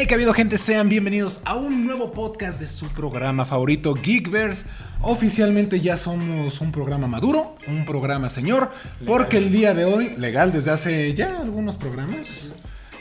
[0.00, 3.94] Hey, que ha habido gente, sean bienvenidos a un nuevo podcast de su programa favorito,
[3.94, 4.64] Geekverse.
[5.00, 8.70] Oficialmente ya somos un programa maduro, un programa señor,
[9.04, 12.48] porque el día de hoy, legal desde hace ya algunos programas,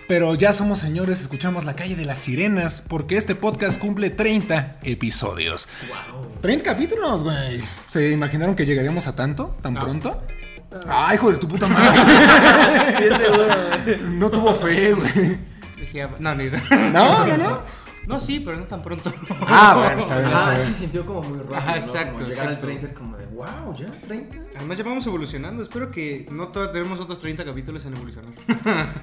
[0.08, 4.80] pero ya somos señores, escuchamos La Calle de las Sirenas, porque este podcast cumple 30
[4.82, 5.70] episodios.
[6.42, 7.62] 30 capítulos, güey.
[7.88, 10.20] ¿Se imaginaron que llegaríamos a tanto, tan pronto?
[10.88, 12.02] Ay, hijo de tu puta madre.
[14.18, 15.57] No tuvo fe, güey.
[16.20, 16.50] No, ni...
[16.94, 17.88] No, no, no.
[18.08, 19.14] No, sí, pero no tan pronto.
[19.48, 21.58] Ah, bueno, está bien, Ah, sí, sintió como muy rápido.
[21.58, 21.76] Ajá, ¿no?
[21.76, 22.66] exacto, Como llegar al exacto.
[22.68, 24.38] 30 es como de, wow, ya, 30.
[24.56, 25.62] Además ya vamos evolucionando.
[25.62, 28.32] Espero que no tenemos otros 30 capítulos en evolucionar.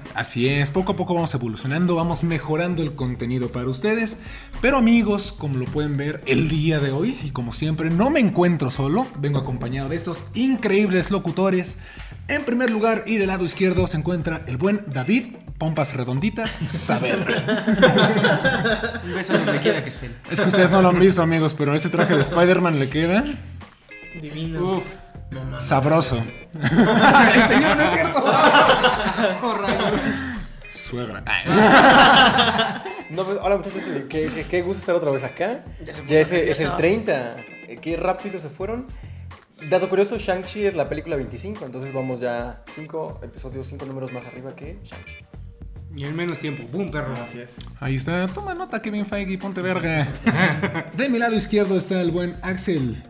[0.15, 4.17] Así es, poco a poco vamos evolucionando, vamos mejorando el contenido para ustedes.
[4.59, 8.19] Pero amigos, como lo pueden ver el día de hoy, y como siempre, no me
[8.19, 11.77] encuentro solo, vengo acompañado de estos increíbles locutores.
[12.27, 19.01] En primer lugar y del lado izquierdo se encuentra el buen David, pompas redonditas, Saavedra.
[19.03, 20.15] Un beso donde quiera que estén.
[20.29, 23.23] Es que ustedes no lo han visto amigos, pero ese traje de Spider-Man le queda
[24.21, 24.77] Divino.
[24.77, 24.83] Uf.
[25.31, 26.23] No sabroso.
[26.53, 28.23] el señor no es cierto.
[29.43, 29.57] Oh.
[30.75, 31.23] Suegra.
[33.09, 35.63] No, pues, hola muchachos, qué, qué- qué gusto estar otra vez acá.
[35.83, 37.35] Ya Ya es, el 30.
[37.67, 38.87] Eh, Qué rápido se fueron.
[39.69, 44.25] Dato curioso, Shang-Chi es la película 25, entonces vamos ya 5 episodios, 5 números más
[44.25, 45.25] arriba que Shang-Chi.
[45.95, 46.63] Y en menos tiempo.
[46.71, 47.13] ¡Bum, perro!
[47.23, 47.55] Así es.
[47.79, 50.07] Ahí está, toma nota Kevin Feige, ponte verga.
[50.97, 53.01] De mi lado izquierdo está el buen Axel.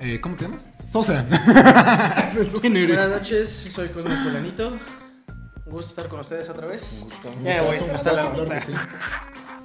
[0.00, 0.70] eh, ¿Cómo te llamas?
[0.90, 1.24] Sosa.
[2.16, 2.68] Axel Sosa.
[2.68, 4.78] Buenas noches, soy Cosmo Fulanito.
[5.64, 7.06] Gusto estar con ustedes otra vez.
[7.22, 8.72] Que sí.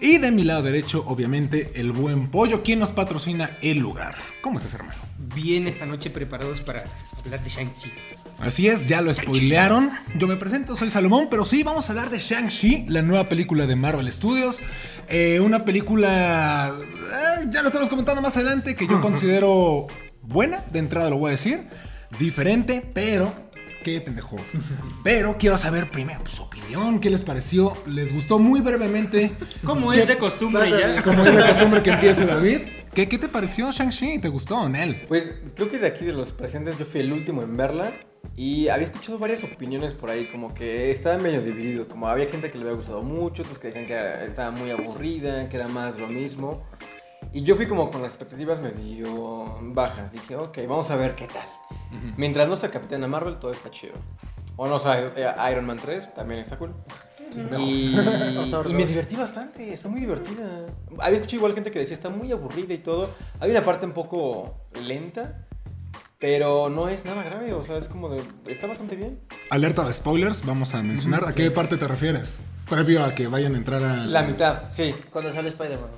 [0.02, 4.16] Y de mi lado derecho, obviamente, el buen pollo, quien nos patrocina el lugar.
[4.42, 4.98] ¿Cómo estás, hermano?
[5.36, 6.86] Bien esta noche preparados para
[7.26, 7.92] hablar de Shang-Chi.
[8.42, 9.92] Así es, ya lo spoilearon.
[10.18, 13.68] Yo me presento, soy Salomón, pero sí, vamos a hablar de Shang-Chi, la nueva película
[13.68, 14.60] de Marvel Studios.
[15.10, 19.88] Eh, una película, eh, ya lo estamos comentando más adelante, que yo considero
[20.22, 21.64] buena, de entrada lo voy a decir,
[22.20, 23.34] diferente, pero...
[23.84, 24.36] Qué pendejo.
[25.06, 27.72] Pero quiero saber primero su opinión, qué les pareció.
[27.88, 29.32] ¿Les gustó muy brevemente?
[29.64, 31.02] Como ¿Qué- es de costumbre ya.
[31.02, 32.60] Como es la costumbre que empiece David.
[32.94, 34.20] ¿Qué, qué te pareció Shang-Chi?
[34.20, 35.06] ¿Te gustó, Nel?
[35.08, 37.94] Pues creo que de aquí de los presentes yo fui el último en verla
[38.36, 42.50] y había escuchado varias opiniones por ahí, como que estaba medio dividido, como había gente
[42.50, 45.68] que le había gustado mucho, otros que decían que era- estaba muy aburrida, que era
[45.68, 46.64] más lo mismo.
[47.34, 51.28] Y yo fui como con las expectativas medio bajas, dije, ok, vamos a ver qué
[51.28, 51.48] tal.
[52.18, 53.94] Mientras no sea Capitana Marvel, todo está chido.
[54.56, 56.74] O no sea eh, Iron Man 3, también está cool.
[57.60, 57.96] Y,
[58.50, 58.90] Thor y me 2.
[58.90, 60.66] divertí bastante, está muy divertida.
[60.98, 63.10] Había escuchado igual gente que decía está muy aburrida y todo.
[63.40, 65.48] Hay una parte un poco lenta,
[66.20, 68.22] pero no es nada grave, o sea, es como de.
[68.48, 69.20] Está bastante bien.
[69.50, 71.26] Alerta de spoilers, vamos a mencionar.
[71.28, 72.42] ¿A qué parte te refieres?
[72.70, 74.06] Previo a que vayan a entrar a...
[74.06, 74.94] La mitad, sí.
[75.10, 75.90] Cuando sale Spider-Man.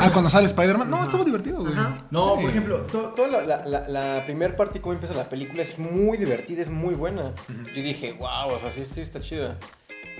[0.00, 0.90] Ah, cuando sale Spider-Man.
[0.90, 1.74] No, estuvo divertido, güey.
[2.10, 2.40] No, Sí.
[2.42, 5.62] por ejemplo, to- toda la, la, la, la primera parte y cómo empieza la película
[5.62, 7.34] es muy divertida, es muy buena.
[7.72, 9.58] Yo dije, wow, o sea, sí, sí está chida.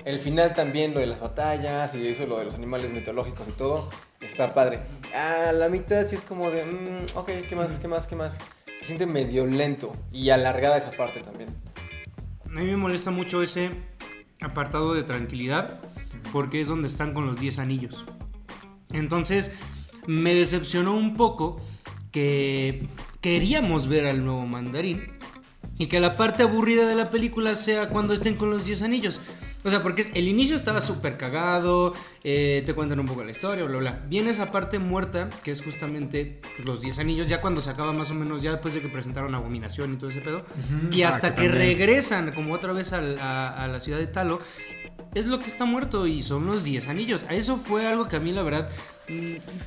[0.05, 3.51] El final también, lo de las batallas y eso, lo de los animales mitológicos y
[3.51, 3.89] todo,
[4.21, 4.79] está padre.
[5.13, 8.37] A la mitad sí es como de, mm, ok, ¿qué más, qué más, qué más?
[8.79, 11.49] Se siente medio lento y alargada esa parte también.
[12.45, 13.69] A mí me molesta mucho ese
[14.41, 15.79] apartado de tranquilidad
[16.31, 18.05] porque es donde están con los 10 anillos.
[18.91, 19.51] Entonces
[20.07, 21.61] me decepcionó un poco
[22.11, 22.87] que
[23.21, 25.19] queríamos ver al nuevo mandarín
[25.77, 29.21] y que la parte aburrida de la película sea cuando estén con los 10 anillos.
[29.63, 31.93] O sea, porque el inicio estaba súper cagado,
[32.23, 34.03] eh, te cuentan un poco la historia, bla, bla.
[34.07, 38.09] Viene esa parte muerta, que es justamente los 10 anillos, ya cuando se acaba más
[38.11, 40.45] o menos, ya después de que presentaron Abominación y todo ese pedo.
[40.91, 44.39] Y Ah, hasta que regresan como otra vez a, a la ciudad de Talo,
[45.13, 47.25] es lo que está muerto y son los 10 anillos.
[47.29, 48.69] Eso fue algo que a mí la verdad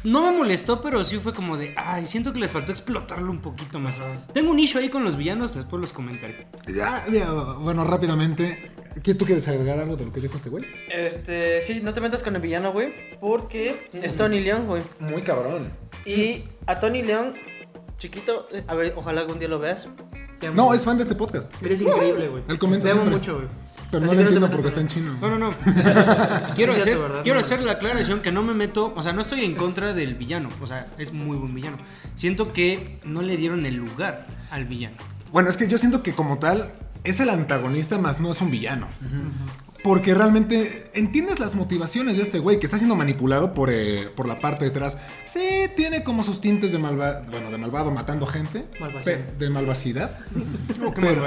[0.05, 3.41] no me molestó, pero sí fue como de, ay, siento que les faltó explotarlo un
[3.41, 4.01] poquito más.
[4.33, 6.47] Tengo un issue ahí con los villanos, después los comentaré.
[6.75, 8.71] Ya, mira, bueno, rápidamente.
[9.03, 10.65] ¿Qué, ¿Tú quieres agregar algo de lo que dijo este güey?
[10.91, 14.83] Este, sí, no te metas con el villano, güey, porque es Tony León, güey.
[15.01, 15.73] Muy cabrón.
[16.05, 17.33] Y a Tony León,
[17.99, 19.89] chiquito, eh, a ver, ojalá algún día lo veas.
[20.47, 20.55] Amo.
[20.55, 21.53] No, es fan de este podcast.
[21.63, 22.43] Eres increíble, güey.
[22.49, 23.19] Él comenta Te amo siempre.
[23.19, 23.47] mucho, güey.
[23.93, 25.19] Pero no lo entiendo porque está en chino.
[25.21, 25.51] No, no, no.
[26.57, 29.55] quiero hacer, quiero hacer la aclaración que no me meto, o sea, no estoy en
[29.55, 31.77] contra del villano, o sea, es muy buen villano.
[32.15, 34.97] Siento que no le dieron el lugar al villano.
[35.31, 36.73] Bueno, es que yo siento que como tal
[37.05, 38.89] es el antagonista, más no es un villano.
[39.83, 44.29] Porque realmente entiendes las motivaciones de este güey que está siendo manipulado por, eh, por
[44.29, 44.99] la parte de atrás.
[45.25, 45.41] Sí,
[45.77, 48.67] tiene como sus tintes de malvado, bueno, de malvado matando gente.
[49.39, 50.19] De malvacidad.
[50.85, 51.25] Oh, pero,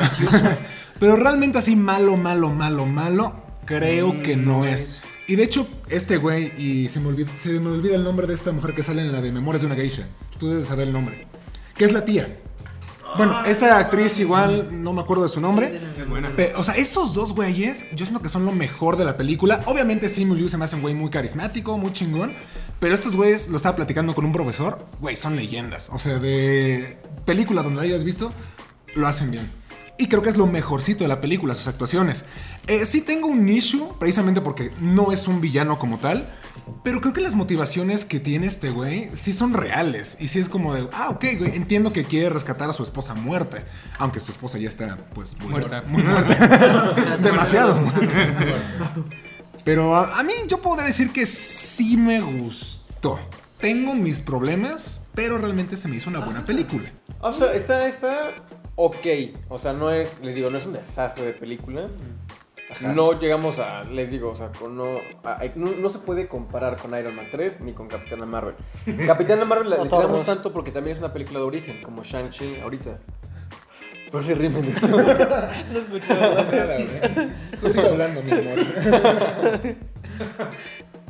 [1.00, 3.36] pero realmente así malo, malo, malo, malo,
[3.66, 5.02] creo Mm, que no no es.
[5.28, 8.34] Y de hecho, este güey, y se me, olvida, se me olvida el nombre de
[8.34, 10.08] esta mujer que sale en la de Memorias de una Geisha.
[10.40, 11.26] Tú debes saber el nombre.
[11.76, 12.38] Que es la tía.
[13.18, 15.80] Bueno, esta actriz igual, no me acuerdo de su nombre.
[16.56, 19.62] O sea, esos dos güeyes, yo siento que son lo mejor de la película.
[19.66, 22.34] Obviamente Simu Liu se me hace un güey muy carismático, muy chingón.
[22.80, 25.90] Pero estos güeyes, lo estaba platicando con un profesor, güey, son leyendas.
[25.94, 28.32] O sea, de película donde lo hayas visto,
[28.96, 29.50] lo hacen bien.
[29.98, 32.26] Y creo que es lo mejorcito de la película, sus actuaciones.
[32.68, 36.28] Eh, sí tengo un issue, precisamente porque no es un villano como tal.
[36.84, 40.18] Pero creo que las motivaciones que tiene este güey sí son reales.
[40.20, 43.14] Y sí es como de, ah, ok, güey, entiendo que quiere rescatar a su esposa
[43.14, 43.64] muerta.
[43.98, 45.84] Aunque su esposa ya está, pues, muy Muerta.
[45.88, 47.18] Muy muerta.
[47.24, 48.18] Demasiado muerta.
[49.64, 53.20] Pero a, a mí yo podría decir que sí me gustó.
[53.58, 56.92] Tengo mis problemas, pero realmente se me hizo una buena película.
[57.22, 58.34] O sea, está, está
[58.76, 59.06] ok.
[59.50, 61.88] O sea, no es, les digo, no es un desastre de película.
[62.82, 66.78] No llegamos a, les digo, o sea, con no, a- no, no se puede comparar
[66.78, 68.56] con Iron Man 3 ni con Capitana Marvel.
[69.06, 72.60] Capitana Marvel la le tiramos tanto porque también es una película de origen, como Shang-Chi
[72.64, 72.98] ahorita.
[74.12, 74.64] Por si rimen.
[75.74, 76.08] No escuché.
[77.62, 78.58] Tú sigue hablando, mi amor.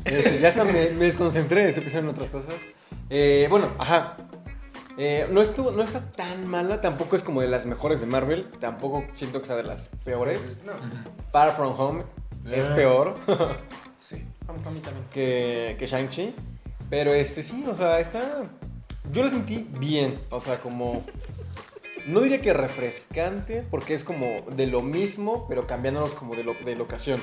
[0.06, 2.54] Este, ya hasta me, me desconcentré, estoy pensando en otras cosas.
[3.10, 4.18] Eh, bueno, ajá.
[4.98, 8.48] Eh, no, estuvo, no está tan mala, tampoco es como de las mejores de Marvel,
[8.60, 10.58] tampoco siento que sea de las peores.
[11.32, 12.04] Far From Home
[12.50, 12.72] es Eh.
[12.76, 13.16] peor
[14.00, 14.24] Sí.
[14.48, 15.06] Homecoming también.
[15.12, 16.34] que, que Shang-Chi,
[16.90, 18.44] pero este sí, o sea, está...
[19.12, 21.04] Yo lo sentí bien, o sea, como...
[22.06, 26.54] No diría que refrescante, porque es como de lo mismo, pero cambiándonos como de, lo,
[26.54, 27.20] de locación.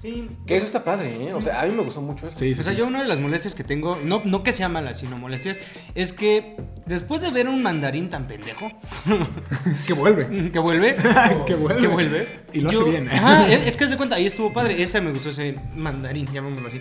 [0.00, 0.28] Sí.
[0.46, 1.32] Que eso está padre, ¿eh?
[1.32, 2.36] O sea, a mí me gustó mucho eso.
[2.36, 2.78] Sí, sí, O sea, sí.
[2.80, 5.58] yo una de las molestias que tengo, no, no que sea mala, sino molestias,
[5.94, 6.56] es que
[6.86, 8.68] después de ver un mandarín tan pendejo,
[9.86, 10.50] Que vuelve.
[10.50, 10.94] que vuelve,
[11.46, 11.80] que vuelve.
[11.80, 13.06] que vuelve, Y lo hace yo- bien.
[13.06, 13.10] ¿eh?
[13.12, 16.26] Ajá, es, es que haz de cuenta, ahí estuvo padre, ese me gustó ese mandarín,
[16.26, 16.80] llamémoslo así.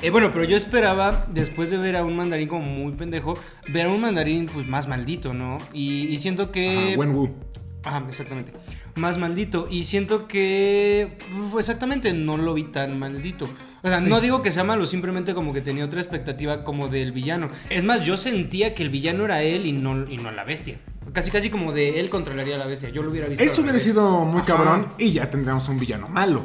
[0.00, 3.36] Eh, bueno, pero yo esperaba, después de ver a un mandarín como muy pendejo,
[3.68, 5.58] ver a un mandarín pues más maldito, ¿no?
[5.72, 6.76] Y, y siento que...
[6.90, 7.34] Ajá, Wen Wu.
[7.84, 8.52] Ajá, exactamente.
[8.96, 9.68] Más maldito.
[9.70, 11.16] Y siento que.
[11.58, 13.46] exactamente, no lo vi tan maldito.
[13.84, 14.08] O sea, Sí.
[14.08, 17.48] no digo que sea malo, simplemente como que tenía otra expectativa como del villano.
[17.68, 20.78] Es más, yo sentía que el villano era él y no, y no la bestia.
[21.12, 22.90] Casi, casi como de él controlaría a la bestia.
[22.90, 23.42] Yo lo hubiera visto.
[23.42, 24.46] Eso hubiera sido muy Ajá.
[24.56, 26.44] cabrón y ya tendríamos un villano malo.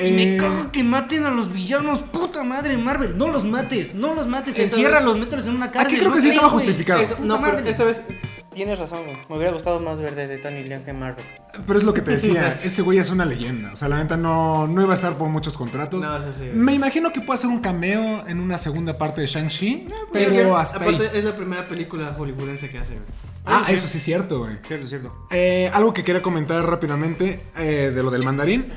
[0.00, 3.18] Y me Eh, cago que maten a los villanos, puta madre, Marvel.
[3.18, 4.56] No los mates, no los mates.
[4.58, 5.88] Enciérralos, mételos en una cárcel.
[5.88, 7.02] Aquí creo no que sí estaba justificado.
[7.22, 7.68] No, madre.
[7.68, 8.02] esta vez
[8.58, 9.16] tienes razón, güey.
[9.28, 11.24] Me hubiera gustado más ver de Tony Leon que Marvel.
[11.64, 13.72] Pero es lo que te decía, este güey es una leyenda.
[13.72, 16.04] O sea, la neta no, no iba a estar por muchos contratos.
[16.04, 16.50] No, sí.
[16.52, 20.32] Me imagino que puede hacer un cameo en una segunda parte de Shang-Chi, pero Es
[20.32, 21.08] que, hasta ahí.
[21.14, 23.04] es la primera película hollywoodense que hace, güey.
[23.46, 24.56] Ah, eso sí es cierto, güey.
[24.66, 25.26] Cierto, cierto.
[25.30, 28.72] Eh, algo que quería comentar rápidamente eh, de lo del mandarín.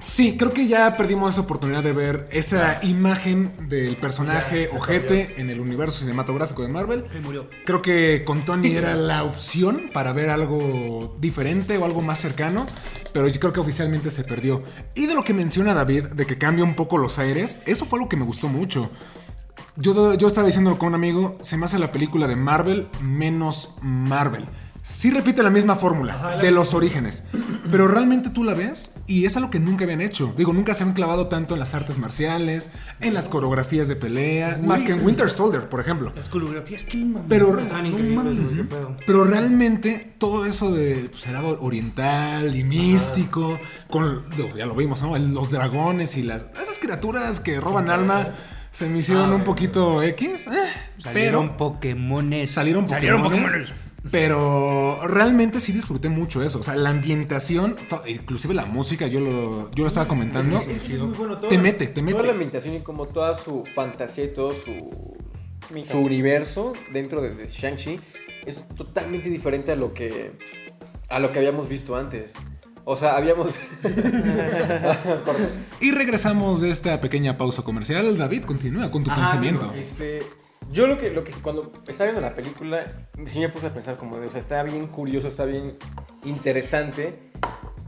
[0.00, 5.50] Sí, creo que ya perdimos esa oportunidad de ver esa imagen del personaje ojete en
[5.50, 7.04] el universo cinematográfico de Marvel.
[7.12, 7.48] Me murió.
[7.64, 12.66] Creo que con Tony era la opción para ver algo diferente o algo más cercano,
[13.12, 14.62] pero yo creo que oficialmente se perdió.
[14.94, 17.98] Y de lo que menciona David, de que cambia un poco los aires, eso fue
[17.98, 18.90] algo que me gustó mucho.
[19.76, 23.76] Yo, yo estaba diciéndolo con un amigo, se me hace la película de Marvel menos
[23.82, 24.46] Marvel.
[24.86, 27.22] Sí repite la misma fórmula de los orígenes,
[27.70, 30.34] pero realmente tú la ves y es algo que nunca habían hecho.
[30.36, 32.68] Digo, nunca se han clavado tanto en las artes marciales,
[33.00, 36.12] en las coreografías de pelea, más que en Winter Soldier, por ejemplo.
[36.14, 37.22] Las coreografías, qué mames.
[37.30, 37.56] Pero,
[39.06, 45.00] pero realmente todo eso de pues, era oriental y místico, con, digo, ya lo vimos,
[45.00, 45.16] ¿no?
[45.16, 48.28] Los dragones y las esas criaturas que roban alma
[48.70, 50.50] se me hicieron un poquito X, eh,
[50.98, 52.50] Salieron pero Pokémones.
[52.50, 53.72] salieron Pokémones.
[54.10, 56.60] Pero realmente sí disfruté mucho eso.
[56.60, 60.60] O sea, la ambientación, inclusive la música, yo lo, yo lo estaba comentando.
[60.60, 61.38] Es que es muy bueno.
[61.38, 62.30] Te mete, te Toda la mete.
[62.32, 65.16] ambientación y como toda su fantasía y todo su,
[65.90, 67.98] su universo dentro de, de Shang-Chi
[68.46, 70.32] es totalmente diferente a lo que
[71.08, 72.32] a lo que habíamos visto antes.
[72.84, 73.54] O sea, habíamos.
[75.80, 78.16] Y regresamos de esta pequeña pausa comercial.
[78.16, 79.66] David, continúa con tu Ajá, pensamiento.
[79.66, 80.20] digo, este,
[80.70, 83.96] yo lo que, lo que cuando estaba viendo la película, sí me puse a pensar
[83.96, 85.76] como de, o sea, está bien curioso, está bien
[86.24, 87.30] interesante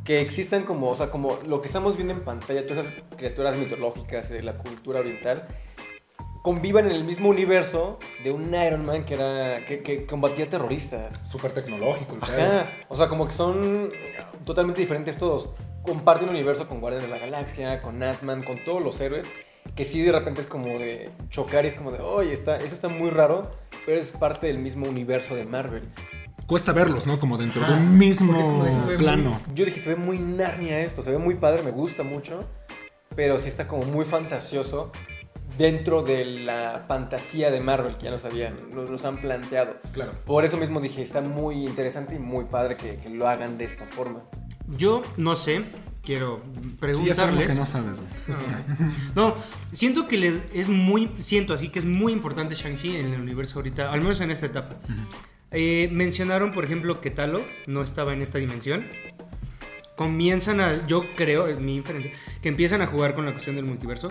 [0.04, 3.58] que existan como, o sea, como lo que estamos viendo en pantalla, todas esas criaturas
[3.58, 5.46] mitológicas de la cultura oriental,
[6.42, 11.28] convivan en el mismo universo de un Iron Man que era, que, que combatía terroristas.
[11.28, 12.16] Súper tecnológico.
[12.20, 13.88] Ajá, o sea, como que son
[14.44, 15.50] totalmente diferentes todos.
[15.82, 19.26] Comparten universo con Guardianes de la Galaxia, con Ant-Man, con todos los héroes.
[19.74, 22.74] Que sí, de repente es como de chocar y es como de, oye, está, eso
[22.74, 23.50] está muy raro,
[23.84, 25.82] pero es parte del mismo universo de Marvel.
[26.46, 27.18] Cuesta verlos, ¿no?
[27.18, 28.38] Como dentro Ajá, de un mismo
[28.98, 29.30] plano.
[29.30, 32.44] muy- yo dije, se ve muy Narnia esto, se ve muy padre, me gusta mucho.
[33.14, 34.92] pero sí está como muy fantasioso
[35.56, 39.76] dentro de la fantasía de Marvel que ya nos habían, nos, nos han planteado.
[39.92, 40.12] Claro.
[40.26, 43.64] Por eso mismo dije, está muy interesante y muy padre que, que lo hagan de
[43.64, 44.22] esta forma.
[44.68, 45.64] Yo no sé,
[46.06, 47.46] quiero Sí, ya preguntarles.
[47.46, 48.38] que no sabes, güey.
[49.14, 49.34] No,
[49.72, 53.58] siento que le es muy, siento así que es muy importante Shang-Chi en el universo
[53.58, 54.76] ahorita, al menos en esta etapa.
[55.50, 58.86] Eh, mencionaron, por ejemplo, que Talo no estaba en esta dimensión.
[59.96, 63.64] Comienzan a, yo creo, en mi inferencia, que empiezan a jugar con la cuestión del
[63.64, 64.08] multiverso.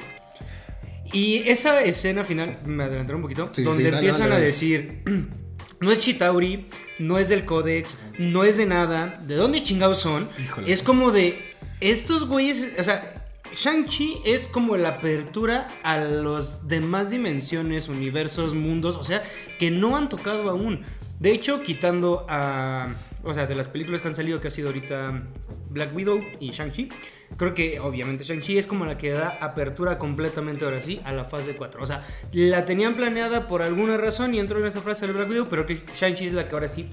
[1.13, 4.35] Y esa escena final, me adelantaron un poquito, Sí, donde sí, dale, empiezan dale, a
[4.37, 4.45] dale.
[4.47, 5.03] decir,
[5.79, 6.65] no es Chitauri,
[6.97, 10.29] no es del Codex, no es de nada, ¿de dónde chingados son?
[10.43, 10.71] Híjole.
[10.71, 11.39] Es como de,
[11.79, 18.97] estos güeyes, o sea, Shang-Chi es como la apertura a las demás dimensiones, universos, mundos,
[18.97, 19.23] o sea,
[19.59, 20.83] que no han tocado aún.
[21.19, 24.67] De hecho, quitando a, o sea, de las películas que han salido, que ha sido
[24.67, 25.23] ahorita
[25.69, 26.89] Black Widow y Shang-Chi,
[27.37, 31.23] creo que obviamente Shang-Chi es como la que da apertura completamente ahora sí a la
[31.23, 31.81] fase 4.
[31.81, 35.29] O sea, la tenían planeada por alguna razón y entró en esa frase de Black
[35.29, 36.89] Widow, pero que Shang-Chi es la que ahora sí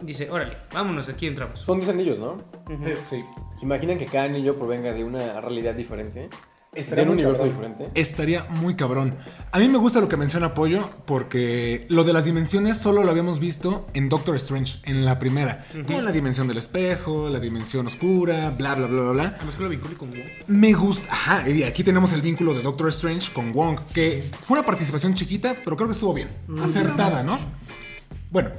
[0.00, 1.60] dice, órale, vámonos, aquí entramos.
[1.60, 2.36] Son 10 anillos, ¿no?
[3.02, 3.24] Sí.
[3.56, 6.28] ¿Se imaginan que cada anillo provenga de una realidad diferente?
[6.74, 7.72] Estaría de un muy universo cabrón.
[7.72, 8.00] diferente.
[8.00, 9.14] Estaría muy cabrón.
[9.52, 13.10] A mí me gusta lo que menciona Pollo porque lo de las dimensiones solo lo
[13.10, 15.64] habíamos visto en Doctor Strange, en la primera.
[15.86, 19.34] Como en la dimensión del espejo, la dimensión oscura, bla, bla, bla, bla, bla.
[19.36, 20.22] Además que lo vincule con Wong.
[20.48, 21.12] Me gusta.
[21.12, 25.14] Ajá, y aquí tenemos el vínculo de Doctor Strange con Wong, que fue una participación
[25.14, 26.28] chiquita, pero creo que estuvo bien.
[26.60, 27.38] Acertada, ¿no?
[28.30, 28.50] Bueno,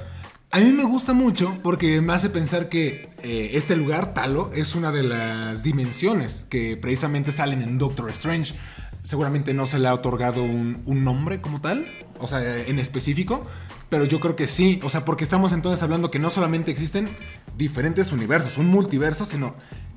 [0.52, 4.74] a mí me gusta mucho porque me hace pensar que eh, este lugar, Talo, es
[4.74, 8.54] una de las dimensiones que precisamente salen en Doctor Strange.
[9.02, 11.86] Seguramente no se le ha otorgado un, un nombre como tal,
[12.18, 13.46] o sea, en específico,
[13.88, 17.08] pero yo creo que sí, o sea, porque estamos entonces hablando que no solamente existen
[17.56, 19.54] diferentes universos, un multiverso, sino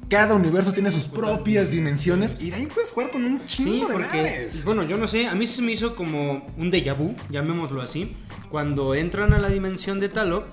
[0.10, 3.88] cada universo tiene sus propias dimensiones y de ahí puedes jugar con un Sí, chingo
[3.88, 7.16] de porque, bueno, yo no sé, a mí se me hizo como un déjà vu,
[7.30, 8.16] llamémoslo así,
[8.50, 10.48] cuando entran a la dimensión de Talo,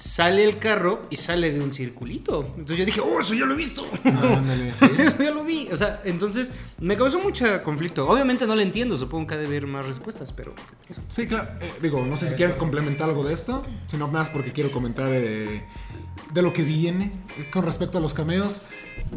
[0.00, 2.54] sale el carro y sale de un circulito.
[2.56, 3.84] Entonces yo dije, oh, eso ya lo he visto.
[4.04, 4.86] Ah, ándale, sí.
[4.98, 5.68] eso ya lo vi.
[5.70, 8.08] O sea, entonces me causó mucho conflicto.
[8.08, 10.54] Obviamente no lo entiendo, supongo que ha de haber más respuestas, pero...
[10.88, 11.02] eso.
[11.08, 11.50] Sí, claro.
[11.60, 15.06] Eh, digo, no sé si quieren complementar algo de esto, sino más porque quiero comentar
[15.06, 15.64] de,
[16.32, 18.62] de lo que viene eh, con respecto a los cameos.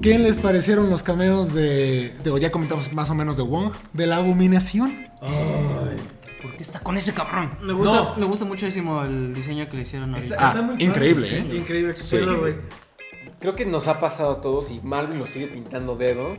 [0.01, 2.13] ¿Qué les parecieron los cameos de.
[2.25, 5.07] Digo, ya comentamos más o menos de Wong, de la abominación?
[6.43, 7.51] ¿Por qué está con ese cabrón?
[7.61, 8.15] Me gusta, No.
[8.17, 10.35] me gusta muchísimo el diseño que le hicieron ahorita.
[10.37, 11.35] Ah, Está muy padre, increíble, sí.
[11.35, 11.55] ¿eh?
[11.55, 12.17] Increíble, Sí.
[12.39, 12.55] güey.
[13.39, 16.37] Creo que nos ha pasado a todos y Marvel nos sigue pintando dedo.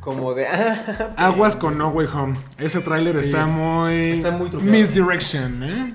[0.00, 0.46] Como de.
[0.46, 2.34] ah, Aguas con No Way Home.
[2.58, 3.26] Ese tráiler Sí.
[3.26, 3.92] está muy.
[4.12, 4.72] Está muy truqueado.
[4.72, 5.94] Misdirection, ¿eh?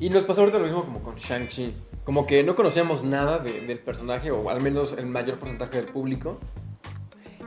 [0.00, 1.74] Y nos pasó ahorita lo mismo como con Shang-Chi.
[2.04, 5.86] Como que no conocíamos nada de- del personaje, o al menos el mayor porcentaje del
[5.86, 6.38] público.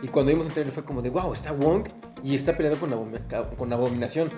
[0.01, 1.87] Y cuando vimos el trailer fue como de, wow, está Wong
[2.23, 4.29] y está peleando con, Abomi- con Abominación.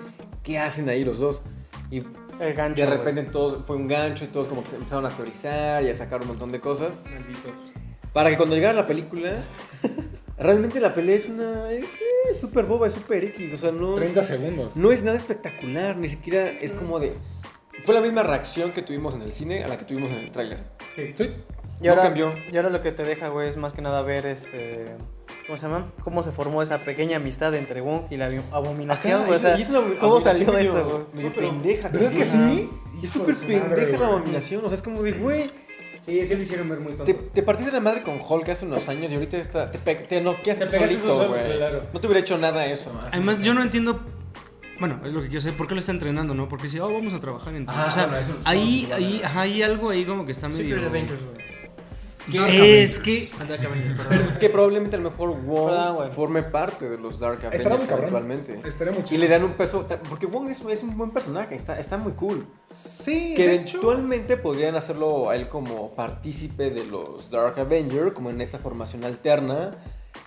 [0.48, 1.42] ¿Qué hacen ahí los dos?
[1.90, 1.98] Y
[2.40, 2.82] El gancho.
[2.82, 5.90] de repente todos, fue un gancho y todos como que se empezaron a teorizar y
[5.90, 6.94] a sacar un montón de cosas.
[8.14, 9.44] Para que cuando llegara la película,
[10.38, 11.70] realmente la pelea es una...
[11.70, 13.52] Es súper boba, es súper X.
[13.52, 13.98] O sea, no...
[14.22, 14.74] segundos.
[14.74, 17.12] No es nada espectacular, ni siquiera es como de...
[17.84, 20.30] Fue la misma reacción que tuvimos en el cine a la que tuvimos en el
[20.30, 20.60] tráiler.
[20.96, 21.12] Sí.
[21.82, 22.32] Y No ahora, cambió.
[22.50, 24.96] y ahora lo que te deja, güey, es más que nada ver este.
[25.48, 25.86] ¿Cómo se llama?
[26.04, 29.38] Cómo se formó esa pequeña amistad entre Wong y la abominación, Ajá, güey.
[29.38, 31.88] O sea, y es una ¿Cómo abominación salió eso, medio pendeja.
[31.88, 32.70] ¿Verdad que sí?
[33.02, 34.64] Es súper pendeja la abominación.
[34.64, 35.50] O sea, es como de, güey,
[36.02, 38.88] Sí, sí lo hicieron ver muy te, te partiste la madre con Hulk hace unos
[38.88, 41.56] años y ahorita está, te, pe- te noqueaste Te solito, güey.
[41.56, 41.82] claro.
[41.92, 42.92] No te hubiera hecho nada eso.
[43.10, 44.00] Además, yo no entiendo.
[44.78, 45.56] Bueno, es lo que quiero saber.
[45.58, 46.48] ¿Por qué lo está entrenando, no?
[46.48, 49.62] Porque dice, oh, vamos a trabajar en Ajá, O sea, bueno, ahí, ahí, ajá, hay
[49.62, 50.62] algo ahí como que está medio.
[50.76, 51.47] Secret Avengers, güey.
[52.32, 53.28] Es que.
[53.40, 54.38] Avengers.
[54.38, 57.88] Que probablemente a lo mejor Wong Ah, forme parte de los Dark Estará muy Avengers
[57.88, 58.04] cabrón.
[58.06, 58.60] actualmente.
[58.66, 61.78] Estaría muy Y le dan un peso, porque Wong es, es un buen personaje, está,
[61.78, 62.46] está muy cool.
[62.72, 63.78] Sí, Que de hecho.
[63.78, 69.04] eventualmente podrían hacerlo a él como partícipe de los Dark Avengers, como en esa formación
[69.04, 69.70] alterna,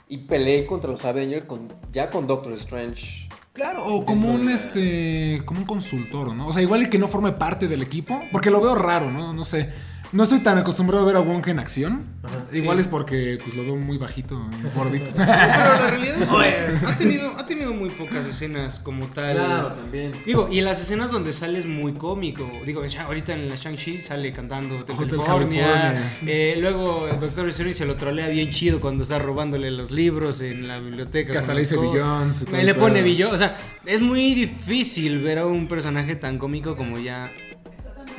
[0.08, 3.28] y pelee contra los Avengers con, ya con Doctor Strange.
[3.54, 5.42] Claro, o como un este.
[5.46, 6.48] como un consultor, ¿no?
[6.48, 8.22] O sea, igual y que no forme parte del equipo.
[8.32, 9.34] Porque lo veo raro, ¿no?
[9.34, 9.70] No sé.
[10.14, 12.06] No estoy tan acostumbrado a ver a Wong en acción.
[12.52, 15.10] igual es porque pues lo veo muy bajito, gordito.
[15.16, 19.38] Pero la realidad es que ha tenido, ha tenido muy pocas escenas como tal.
[19.76, 20.12] también.
[20.26, 22.50] Digo, y en las escenas donde sale es muy cómico.
[22.66, 25.66] Digo, ahorita en la Shang-Chi sale cantando Hotel, Hotel California.
[25.66, 26.18] California.
[26.28, 30.42] Eh, luego el Doctor Strange se lo trolea bien chido cuando está robándole los libros
[30.42, 31.32] en la biblioteca.
[31.32, 33.02] Que hasta le dice Billions y todo el Le pone.
[33.02, 33.34] Billions.
[33.34, 37.32] O sea, es muy difícil ver a un personaje tan cómico como ya.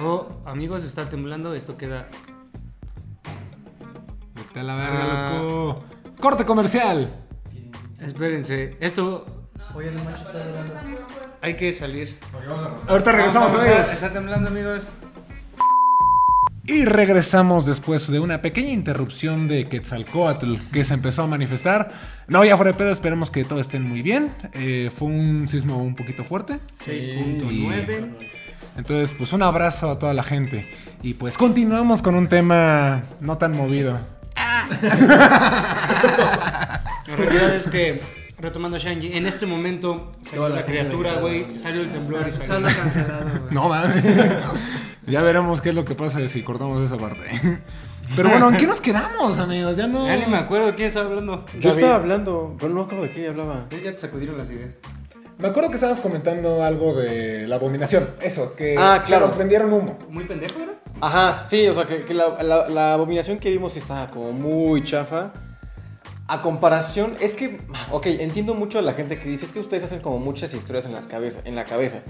[0.01, 1.55] Oh, amigos, está temblando.
[1.55, 2.09] Esto queda.
[4.35, 5.43] Vete a la verga, Ah.
[5.43, 5.85] loco.
[6.21, 7.13] Corte comercial.
[8.01, 9.27] Espérense, esto
[9.75, 10.75] Oye, no manches, está hablando.
[11.41, 12.19] hay que salir.
[12.89, 13.93] Ahorita regresamos, Vamos a amigos.
[13.93, 14.95] Está temblando, amigos.
[16.65, 21.91] Y regresamos después de una pequeña interrupción de Quetzalcoatl que se empezó a manifestar.
[22.29, 24.33] No, ya fuera de pedo, esperemos que todo estén muy bien.
[24.53, 26.61] Eh, fue un sismo un poquito fuerte.
[26.79, 28.11] 6.9.
[28.76, 30.69] Entonces, pues un abrazo a toda la gente.
[31.02, 34.00] Y pues continuamos con un tema no tan movido.
[37.09, 38.00] La realidad es que,
[38.38, 41.47] retomando a Shanji, en este momento salió Toda la criatura, de- güey.
[41.62, 42.69] Salió el temblor y salió.
[42.69, 43.41] Cancelado, güey.
[43.55, 44.02] No, mames.
[45.07, 47.25] ya veremos qué es lo que pasa si cortamos esa parte.
[48.17, 49.76] Pero bueno, ¿en qué nos quedamos, amigos?
[49.76, 50.07] Ya no.
[50.07, 51.45] Ya ni me acuerdo quién estaba hablando.
[51.61, 51.83] Yo David.
[51.83, 53.67] estaba hablando, pero no acuerdo de qué hablaba.
[53.71, 54.75] Ya te sacudieron las ideas.
[55.39, 58.09] Me acuerdo que estabas comentando algo de la abominación.
[58.21, 59.27] Eso, que, Ah, que claro.
[59.27, 59.99] nos vendieron humo.
[60.09, 60.75] Muy pendejo, ¿verdad?
[61.01, 64.85] Ajá, sí, o sea, que, que la, la- la abominación que vimos está como muy
[64.85, 65.33] chafa.
[66.29, 67.61] A comparación, es que,
[67.91, 70.85] ok, entiendo mucho a la gente que dice, es que ustedes hacen como muchas historias
[70.85, 72.01] en, las cabeza, en la cabeza.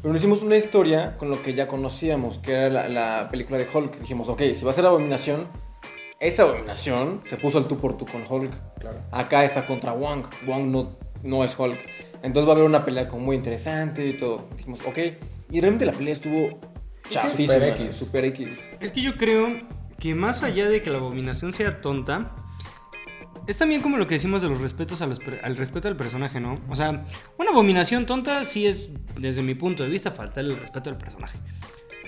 [0.00, 3.58] Pero nos hicimos una historia con lo que ya conocíamos, que era la, la película
[3.58, 3.98] de Hulk.
[3.98, 5.48] Dijimos, ok, si va a ser abominación,
[6.20, 8.52] esa abominación se puso al tú por tú con Hulk.
[8.78, 8.98] Claro.
[9.10, 10.24] Acá está contra Wong.
[10.46, 10.90] Wong no,
[11.24, 11.78] no es Hulk.
[12.26, 14.48] Entonces va a haber una pelea como muy interesante y todo.
[14.56, 14.98] Dijimos, ok.
[15.52, 16.58] Y realmente la pelea estuvo
[17.08, 17.54] chafísima.
[17.54, 17.94] Super X.
[17.94, 18.48] Super X.
[18.80, 19.60] Es que yo creo
[20.00, 22.34] que más allá de que la abominación sea tonta,
[23.46, 25.96] es también como lo que decimos de los respetos a los per- al respeto al
[25.96, 26.60] personaje, ¿no?
[26.68, 27.04] O sea,
[27.38, 31.38] una abominación tonta sí es, desde mi punto de vista, faltar el respeto al personaje.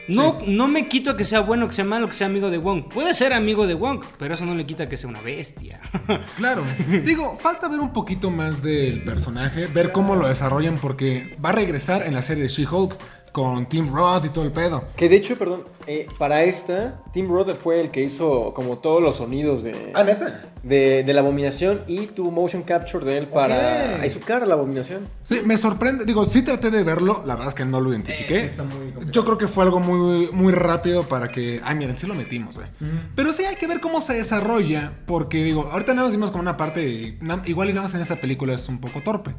[0.09, 2.85] No, no me quito que sea bueno, que sea malo, que sea amigo de Wong.
[2.89, 5.81] Puede ser amigo de Wong, pero eso no le quita que sea una bestia.
[6.37, 6.65] Claro.
[7.05, 11.53] Digo, falta ver un poquito más del personaje, ver cómo lo desarrollan, porque va a
[11.53, 12.97] regresar en la serie de She-Hulk
[13.33, 14.85] con Tim Roth y todo el pedo.
[14.97, 19.03] Que de hecho, perdón, eh, para esta, Tim Roth fue el que hizo como todos
[19.03, 20.43] los sonidos de, Ah, neta.
[20.63, 24.03] de, de la abominación y tuvo motion capture de él para Ok.
[24.03, 25.07] ahí su cara la abominación.
[25.25, 26.05] Sí, me sorprende.
[26.05, 28.39] Digo, sí traté de verlo, la verdad es que no lo identifiqué.
[28.41, 28.93] Eh, está muy.
[29.11, 31.61] Yo creo que fue algo muy, muy rápido para que.
[31.65, 32.69] Ay, miren, sí lo metimos, eh.
[33.15, 34.93] Pero sí hay que ver cómo se desarrolla.
[35.07, 36.87] Porque digo, ahorita nada más vimos como una parte.
[36.89, 39.35] y na- igual y nada más en esta película es un poco torpe.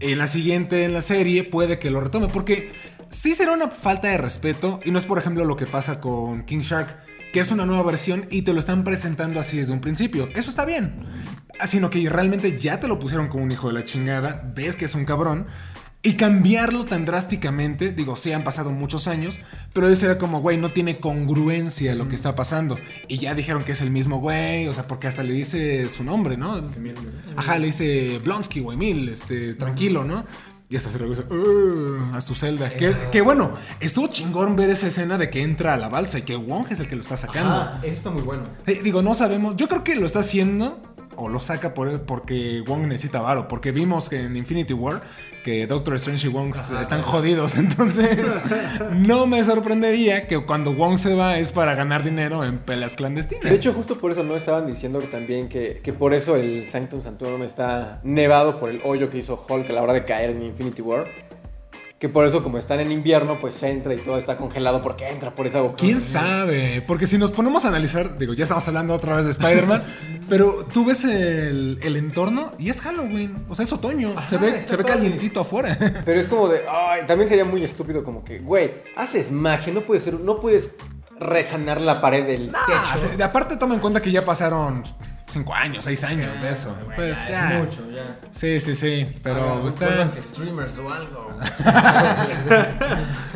[0.00, 2.28] En la siguiente, en la serie, puede que lo retome.
[2.28, 2.72] Porque
[3.14, 4.80] sí será una falta de respeto.
[4.84, 6.96] Y no es, por ejemplo, lo que pasa con King Shark.
[7.32, 10.28] Que es una nueva versión y te lo están presentando así desde un principio.
[10.36, 11.04] Eso está bien.
[11.58, 14.52] Ah, Sino que realmente ya te lo pusieron como un hijo de la chingada.
[14.54, 15.46] Ves que es un cabrón.
[16.06, 19.40] Y cambiarlo tan drásticamente, digo, sí han pasado muchos años,
[19.72, 22.76] pero eso era como, güey, no tiene congruencia lo que está pasando.
[23.08, 26.04] Y ya dijeron que es el mismo güey, o sea, porque hasta le dice su
[26.04, 26.60] nombre, ¿no?
[27.36, 30.26] Ajá, le dice Blonsky, güey, mil, este, tranquilo, ¿no?
[30.74, 32.68] Y hasta se dice "Ugh", a su celda.
[32.74, 36.22] Que, que bueno, estuvo chingón ver esa escena de que entra a la balsa y
[36.22, 37.78] que Wong es el que lo está sacando.
[37.84, 38.42] eso está muy bueno.
[38.66, 39.54] Eh, digo, no sabemos.
[39.54, 40.82] Yo creo que lo está haciendo
[41.14, 43.46] o lo saca por, porque Wong necesita varo.
[43.46, 45.00] Porque vimos que en Infinity War
[45.44, 47.56] que Doctor Strange y Wong están jodidos.
[47.58, 48.36] Entonces,
[48.90, 53.44] no me sorprendería que cuando Wong se va es para ganar dinero en peleas clandestinas.
[53.44, 57.02] De hecho, justo por eso no estaban diciendo también que, que por eso el Sanctum
[57.02, 60.42] Sanctorum está nevado por el hoyo que hizo Hulk a la hora de caer en
[60.42, 61.06] Infinity War.
[61.98, 65.34] Que por eso, como están en invierno, pues entra y todo está congelado porque entra
[65.34, 65.76] por esa boca.
[65.76, 66.82] ¿Quién sabe?
[66.86, 69.82] Porque si nos ponemos a analizar, digo, ya estamos hablando otra vez de Spider-Man,
[70.28, 74.60] pero tú ves el, el entorno y es Halloween, o sea, es otoño, se ve,
[74.60, 75.78] se ve calientito afuera.
[76.04, 79.82] Pero es como de, ay, también sería muy estúpido como que, güey, haces magia, no
[79.82, 80.70] puedes ser, no puedes
[81.18, 82.98] resanar la pared del techo.
[82.98, 84.82] sí, de aparte toma en cuenta que ya pasaron
[85.26, 86.76] cinco años, seis años de eso.
[86.80, 87.66] Entonces, ya.
[87.92, 88.18] ya.
[88.30, 91.24] Sí, sí, sí, pero está, Vuélvanse streamers o algo.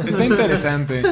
[0.07, 1.03] está interesante.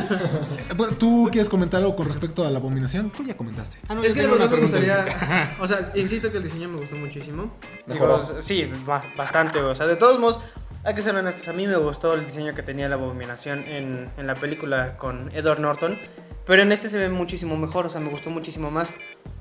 [0.77, 3.11] Bueno, ¿Tú quieres comentar algo con respecto a la abominación?
[3.11, 3.79] Tú ya comentaste.
[3.89, 5.57] Ah, no, Es que verdad me gustaría.
[5.61, 7.55] O sea, insisto que el diseño me gustó muchísimo.
[7.87, 9.59] Digo, sí, ba- bastante.
[9.61, 10.39] O sea, de todos modos,
[10.85, 11.49] hay que ser honestos.
[11.49, 15.31] A mí me gustó el diseño que tenía la abominación en, en la película con
[15.35, 15.99] Edward Norton.
[16.47, 17.87] Pero en este se ve muchísimo mejor.
[17.87, 18.93] O sea, me gustó muchísimo más.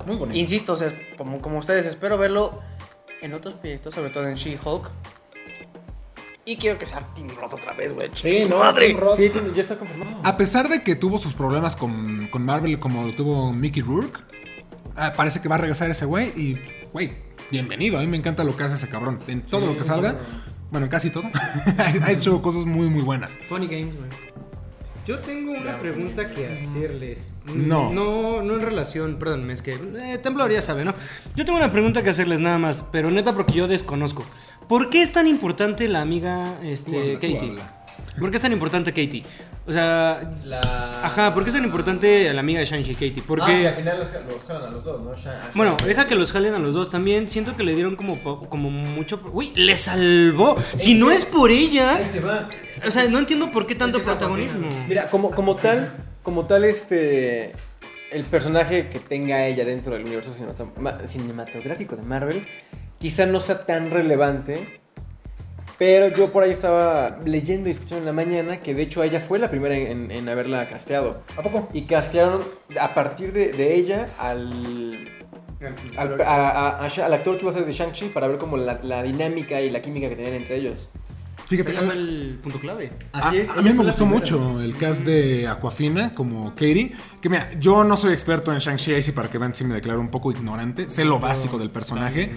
[0.04, 0.38] Muy bonito.
[0.38, 2.60] Insisto, o sea, como, como ustedes, espero verlo
[3.22, 4.90] en otros proyectos, sobre todo en She-Hulk.
[6.44, 8.08] Y quiero que sea Tim Roth otra vez, güey.
[8.14, 8.96] Sí, no, madre.
[9.16, 10.20] Sí, ya está confirmado.
[10.22, 14.20] A pesar de que tuvo sus problemas con, con Marvel como lo tuvo Mickey Rourke,
[14.94, 16.56] ah, parece que va a regresar ese güey y,
[16.92, 17.16] güey,
[17.50, 17.98] bienvenido.
[17.98, 19.18] A mí me encanta lo que hace ese cabrón.
[19.26, 20.20] En todo lo que salga,
[20.70, 21.24] bueno, en casi todo,
[21.78, 23.36] ha hecho cosas muy, muy buenas.
[23.48, 24.08] Funny Games, güey.
[25.06, 27.32] Yo tengo una pregunta que hacerles.
[27.54, 27.92] No.
[27.92, 30.94] No, no en relación, perdónme, es que eh, ya sabe, ¿no?
[31.36, 34.26] Yo tengo una pregunta que hacerles nada más, pero neta porque yo desconozco.
[34.68, 37.54] ¿Por qué es tan importante la amiga este, Katie?
[38.18, 39.22] ¿Por qué es tan importante Katie?
[39.68, 43.14] O sea, La- ajá, ¿por qué es tan importante la amiga de Shang-Chi, Katie?
[43.18, 43.52] Ah, Porque...
[43.62, 45.14] que al final los, los jalan a los dos, ¿no?
[45.16, 47.28] Sha- a Bueno, Shang- deja que los jalen a los dos también.
[47.28, 49.20] Siento que le dieron como, como mucho.
[49.32, 50.56] Uy, le salvó.
[50.76, 51.96] Si no es por ella.
[51.96, 52.46] Ahí te va.
[52.86, 54.68] O sea, no entiendo por qué tanto Es que esa protagonismo.
[54.86, 55.90] Mira, como, como tal,
[56.22, 57.52] como tal, este.
[58.12, 60.32] El personaje que tenga ella dentro del universo
[61.06, 62.46] cinematográfico de Marvel,
[63.00, 64.80] quizá no sea tan relevante.
[65.78, 69.20] Pero yo por ahí estaba leyendo y escuchando en la mañana que de hecho ella
[69.20, 71.22] fue la primera en, en haberla casteado.
[71.36, 71.68] ¿A poco?
[71.74, 72.40] Y castearon
[72.80, 75.06] a partir de, de ella al,
[75.98, 76.24] al, a-
[76.80, 79.02] a- a al actor que iba a ser de Shang-Chi para ver como la, la
[79.02, 80.88] dinámica y la química que tenían entre ellos.
[81.46, 82.90] Fíjate, Ese fue el punto clave.
[83.12, 86.92] A, a mí me gustó mucho el cast de Aquafina como Katie.
[87.20, 89.74] Que mira, yo no soy experto en Shang-Chi, ahí sí para que vean si me
[89.74, 90.90] declaro un poco ignorante.
[90.90, 92.32] Sé lo básico del personaje.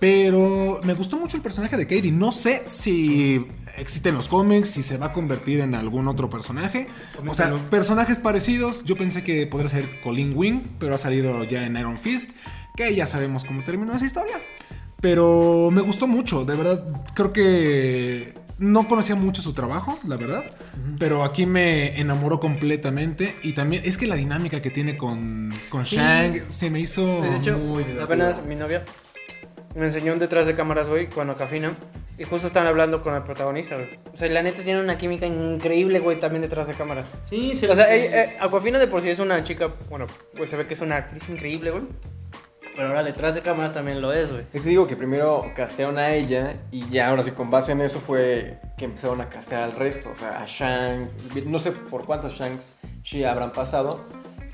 [0.00, 2.12] Pero me gustó mucho el personaje de Katie.
[2.12, 6.30] No sé si existe en los cómics, si se va a convertir en algún otro
[6.30, 6.86] personaje.
[7.26, 8.84] O sea, personajes parecidos.
[8.84, 12.30] Yo pensé que podría ser Colin Wing, pero ha salido ya en Iron Fist.
[12.76, 14.40] Que ya sabemos cómo terminó esa historia.
[15.00, 16.84] Pero me gustó mucho, de verdad.
[17.14, 20.44] Creo que no conocía mucho su trabajo, la verdad.
[21.00, 23.36] Pero aquí me enamoró completamente.
[23.42, 27.22] Y también es que la dinámica que tiene con, con Shang se me hizo.
[27.22, 28.84] De hecho, muy apenas mi novia
[29.74, 31.74] me enseñó un detrás de cámaras, güey, cuando Cafina.
[32.18, 33.88] Y justo estaban hablando con el protagonista, güey.
[34.12, 37.06] O sea, la neta tiene una química increíble, güey, también detrás de cámaras.
[37.24, 40.56] Sí, O sea, ella- eh, Aquafina de por sí es una chica, bueno, pues se
[40.56, 41.84] ve que es una actriz increíble, güey.
[42.74, 44.44] Pero ahora detrás de cámaras también lo es, güey.
[44.52, 47.80] Es que digo que primero castearon a ella y ya ahora sí con base en
[47.80, 50.10] eso fue que empezaron a castear al resto.
[50.10, 51.08] O sea, a Shang,
[51.46, 54.04] no sé por cuántos Shangs Shi habrán pasado.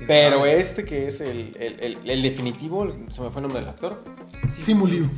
[0.07, 0.59] Pero sabe?
[0.59, 4.03] este que es el, el, el- el definitivo, se me fue el nombre del actor.
[4.49, 5.09] Simu Liu.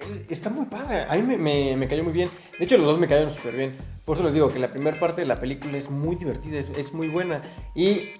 [0.00, 2.28] Eh, Está muy padre, a mí me, me- me cayó muy bien.
[2.58, 3.72] De hecho, los dos me cayeron súper bien.
[4.04, 6.68] Por eso les digo que la primera parte de la película es muy divertida, es,
[6.70, 7.42] es muy buena.
[7.74, 8.10] Y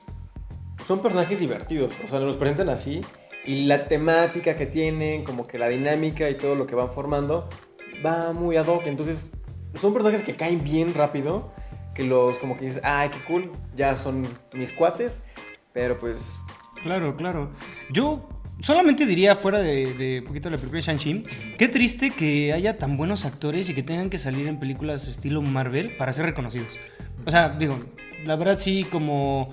[0.87, 3.01] son personajes divertidos, o sea, nos los presentan así.
[3.45, 7.49] Y la temática que tienen, como que la dinámica y todo lo que van formando,
[8.05, 8.87] va muy ad hoc.
[8.87, 9.29] Entonces,
[9.75, 11.53] son personajes que caen bien rápido.
[11.95, 15.23] Que los, como que dices, ay, qué cool, ya son mis cuates.
[15.75, 16.35] Pero pues,
[16.83, 17.51] Claro, claro.
[17.91, 18.27] Yo
[18.63, 21.23] solamente diría, fuera de, de poquito la película de Shang-Chi,
[21.59, 25.43] qué triste que haya tan buenos actores y que tengan que salir en películas estilo
[25.43, 26.79] Marvel para ser reconocidos.
[27.27, 27.79] O sea, digo,
[28.25, 29.51] la verdad sí, como,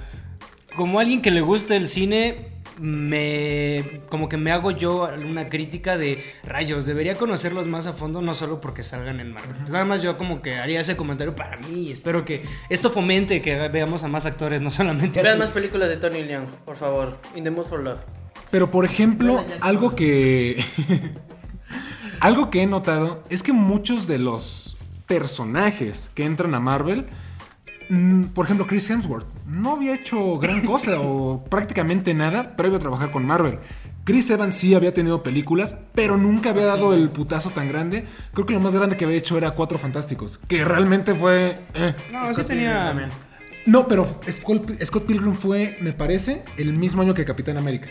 [0.76, 5.98] como alguien que le gusta el cine, me como que me hago yo una crítica
[5.98, 9.56] de rayos, debería conocerlos más a fondo, no solo porque salgan en Marvel.
[9.69, 13.41] Nada más yo como que haría ese comentario para mí y espero que esto fomente
[13.41, 15.22] que veamos a más actores, no solamente...
[15.22, 17.19] Vean más películas de Tony Leung, por favor.
[17.36, 18.00] In the Mood for Love.
[18.51, 20.63] Pero por ejemplo, algo que.
[22.19, 27.07] algo que he notado es que muchos de los personajes que entran a Marvel.
[27.89, 32.79] mm, Por ejemplo, Chris Hemsworth no había hecho gran cosa o prácticamente nada previo a
[32.79, 33.59] trabajar con Marvel.
[34.05, 38.05] Chris Evans sí había tenido películas, pero nunca había dado el putazo tan grande.
[38.33, 41.59] Creo que lo más grande que había hecho era Cuatro Fantásticos, que realmente fue...
[41.75, 41.93] eh.
[42.12, 43.09] No, sí tenía...
[43.67, 47.89] No, pero Scott, Scott Pilgrim fue, me parece, el mismo año que Capitán América.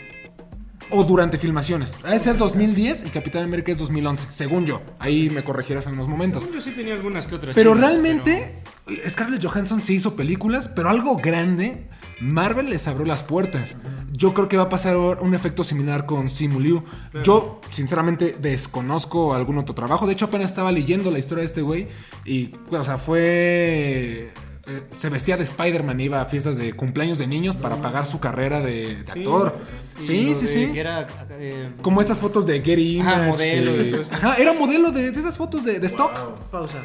[0.91, 1.95] O durante filmaciones.
[2.03, 4.81] Ha de ser 2010 y Capitán América es 2011, según yo.
[4.99, 6.49] Ahí me corregirás en unos momentos.
[6.51, 7.55] Yo sí tenía algunas que otras.
[7.55, 8.61] Pero realmente,
[9.07, 11.87] Scarlett Johansson sí hizo películas, pero algo grande,
[12.19, 13.75] Marvel les abrió las puertas.
[14.11, 16.83] Yo creo que va a pasar un efecto similar con Simu Liu.
[17.23, 20.07] Yo, sinceramente, desconozco algún otro trabajo.
[20.07, 21.87] De hecho, apenas estaba leyendo la historia de este güey.
[22.25, 24.31] Y, o sea, fue.
[24.69, 28.19] Eh, Se vestía de Spider-Man, iba a fiestas de cumpleaños de niños para pagar su
[28.19, 29.57] carrera de, actor.
[29.99, 30.71] Sí, sí, sí.
[30.77, 33.27] Era, eh, Como estas fotos de Ajá, Image.
[33.27, 34.13] modelo y y- todo eso.
[34.13, 36.13] Ajá, era modelo de, de esas fotos de, de stock.
[36.51, 36.83] Pausa.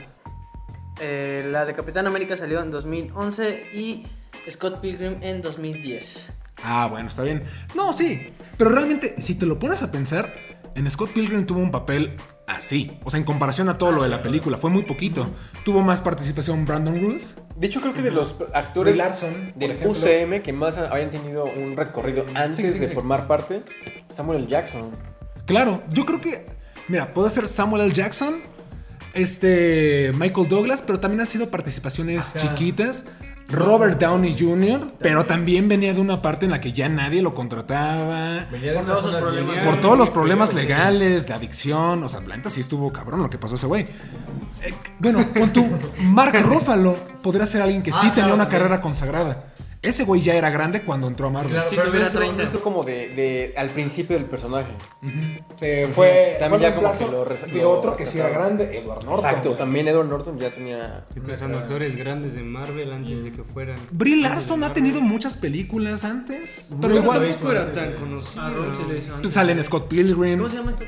[1.00, 4.06] Eh, la de Capitán América salió en 2011 y
[4.50, 6.32] Scott Pilgrim en 2010.
[6.62, 7.42] Ah, bueno, está bien.
[7.74, 8.28] No, sí.
[8.56, 10.32] Pero realmente, si te lo pones a pensar,
[10.74, 12.98] en Scott Pilgrim tuvo un papel así.
[13.04, 15.30] O sea, en comparación a todo lo de la película, fue muy poquito.
[15.64, 17.22] Tuvo más participación Brandon Ruth.
[17.56, 19.90] De hecho, creo que de los actores Brie Larson, por del ejemplo.
[19.92, 22.94] UCM que más habían tenido un recorrido antes Sí, sí, de sí.
[22.94, 23.62] formar parte,
[24.14, 24.48] Samuel L.
[24.48, 24.90] Jackson.
[25.46, 26.46] Claro, yo creo que.
[26.88, 27.92] Mira, puede ser Samuel L.
[27.92, 28.40] Jackson,
[29.14, 30.12] este.
[30.16, 33.04] Michael Douglas, pero también han sido participaciones chiquitas.
[33.48, 37.34] Robert Downey Jr., pero también venía de una parte en la que ya nadie lo
[37.34, 38.46] contrataba.
[38.50, 39.58] Por todos sus problemas.
[39.60, 42.02] Por todos los problemas legales, de adicción.
[42.02, 43.82] O sea, la neta sí estuvo cabrón lo que pasó a ese güey.
[44.62, 45.66] Eh, bueno, con tu
[46.00, 49.44] Mark Ruffalo podría ser alguien que sí Ah, tenía claro, una carrera consagrada.
[49.84, 51.52] Ese güey ya era grande cuando entró a Marvel.
[51.52, 52.42] Claro, Sí, pero tuviera dentro, 30.
[52.42, 54.72] dentro como de, de- al principio del personaje.
[55.56, 58.78] Se fue, También fue ya como que lo de lo otro que sí era grande,
[58.78, 59.24] Edward Norton.
[59.26, 59.58] Exacto, güey.
[59.58, 61.04] también Edward Norton ya tenía...
[61.08, 63.76] Estoy pensando actores grandes de Marvel antes de que fueran.
[63.92, 68.74] Brie de Larson ha tenido muchas películas antes, pero Pero igual tampoco era tan conocido.
[68.74, 69.32] Sí le hizo pues, antes.
[69.32, 70.84] sale en Scott Pilgrim, ¿Cómo se llama esta?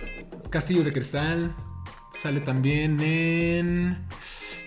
[0.50, 1.52] Castillos de Cristal,
[2.14, 4.06] sale también en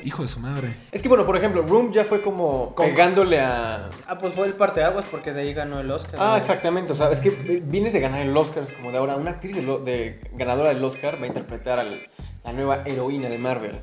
[0.04, 0.74] Hijo de su madre.
[0.92, 2.88] Es que bueno, por ejemplo, Room ya fue como ¿Cómo?
[2.90, 3.90] pegándole a...
[4.08, 6.16] Ah, pues fue el parteaguas porque de ahí ganó el Oscar.
[6.18, 6.94] Ah, exactamente.
[6.94, 7.30] O sea, es que
[7.66, 8.64] vienes de ganar el Oscar.
[8.64, 12.54] Es como de ahora, una actriz de, ganadora del Oscar va a interpretar a la
[12.54, 13.80] nueva heroína de Marvel.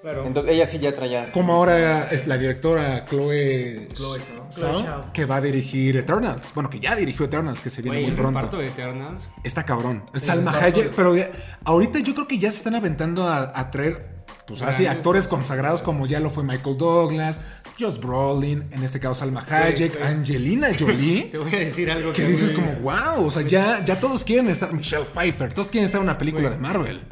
[0.00, 0.24] Claro.
[0.24, 1.32] Entonces ella sí ya traía.
[1.32, 4.20] Como ahora es la directora Chloe, Chloe.
[4.52, 6.52] Zhao, Chloe que va a dirigir Eternals.
[6.54, 8.38] Bueno, que ya dirigió Eternals, que se viene Güey, muy el pronto.
[8.38, 9.28] reparto de Eternals.
[9.42, 10.04] Está cabrón.
[10.14, 11.30] Salma Hayek, pero ya-
[11.64, 14.06] ahorita yo creo que ya se están aventando a, a traer,
[14.48, 17.40] pues así, actores consagrados como ya lo fue Michael Douglas,
[17.78, 21.24] Josh Brolin, en este caso Salma Hayek, Angelina Jolie.
[21.30, 24.48] Te voy a decir algo Que dices como, wow, o sea, ya, ya todos quieren
[24.48, 27.02] estar, Michelle Pfeiffer, todos quieren estar en una película de Marvel.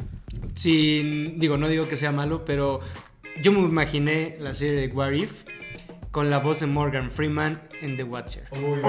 [0.55, 2.79] Sin, digo, no digo que sea malo, pero
[3.43, 5.43] yo me imaginé la serie de What If
[6.11, 8.43] con la voz de Morgan Freeman en The Watcher.
[8.53, 8.79] Muy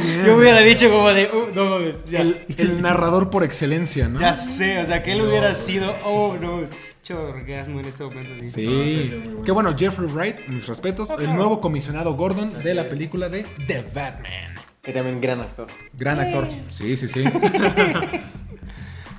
[0.00, 0.24] bien.
[0.24, 2.20] Yo hubiera dicho como de, "Uh, no mames, ya.
[2.20, 4.20] El, el narrador por excelencia, ¿no?
[4.20, 8.32] Ya sé, o sea, que él hubiera sido, oh no, mucho orgasmo en este momento.
[8.34, 8.48] así.
[8.50, 9.22] Sí.
[9.44, 13.82] Qué bueno, Jeffrey Wright, mis respetos, el nuevo comisionado Gordon de la película de The
[13.94, 14.54] Batman.
[14.82, 15.66] Que también gran actor.
[15.94, 16.48] Gran actor.
[16.68, 17.24] Sí, sí, sí.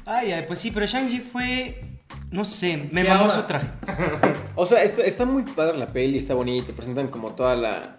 [0.06, 1.96] Ay, ay, pues sí, pero Shang-Chi fue,
[2.32, 3.34] no sé, me ¿Qué mamó ahora?
[3.34, 3.67] su traje.
[4.56, 7.98] O sea, está, está muy padre la peli, está bonito, presentan como toda la...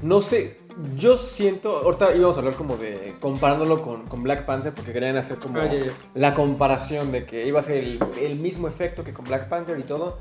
[0.00, 0.58] No sé,
[0.96, 5.16] yo siento, ahorita íbamos a hablar como de comparándolo con, con Black Panther porque querían
[5.16, 5.68] hacer como Ah,
[6.14, 9.78] la comparación de que iba a ser el, el mismo efecto que con Black Panther
[9.78, 10.18] y todo,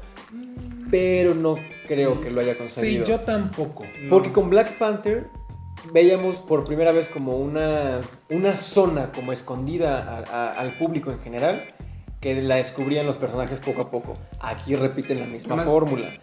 [0.91, 1.55] pero no
[1.87, 3.19] creo que lo haya conseguido.
[3.21, 3.85] tampoco.
[4.09, 5.27] Porque con Black Panther
[5.93, 11.19] veíamos por primera vez como una, una zona como escondida a- a- al público en
[11.21, 11.73] general
[12.21, 14.13] que la descubrían los personajes poco a poco.
[14.39, 16.13] Aquí repiten la misma Además- fórmula.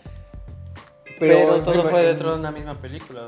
[1.18, 3.26] Pero, todo fue en- dentro de una misma película.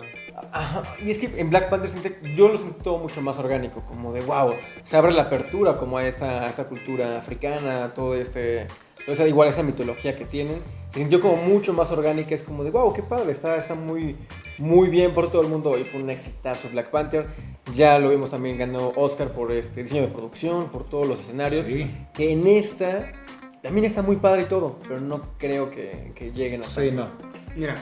[0.53, 1.91] Ajá, y es que en Black Panther
[2.37, 4.55] yo lo sentí todo mucho más orgánico, como de wow,
[4.85, 8.69] se abre la apertura como a esta, a esta cultura africana, todo este,
[9.09, 10.57] o sea, igual esa mitología que tienen,
[10.91, 14.17] se sintió como mucho más orgánica, es como de wow, qué padre, está, está muy,
[14.59, 17.27] muy bien por todo el mundo y fue un exitazo Black Panther,
[17.75, 21.65] ya lo vimos también ganó Oscar por este diseño de producción, por todos los escenarios,
[21.65, 21.91] Sí.
[22.15, 23.13] que en esta
[23.63, 27.09] también está muy padre y todo, pero no creo que, que lleguen a Sí, no.
[27.57, 27.75] Mira,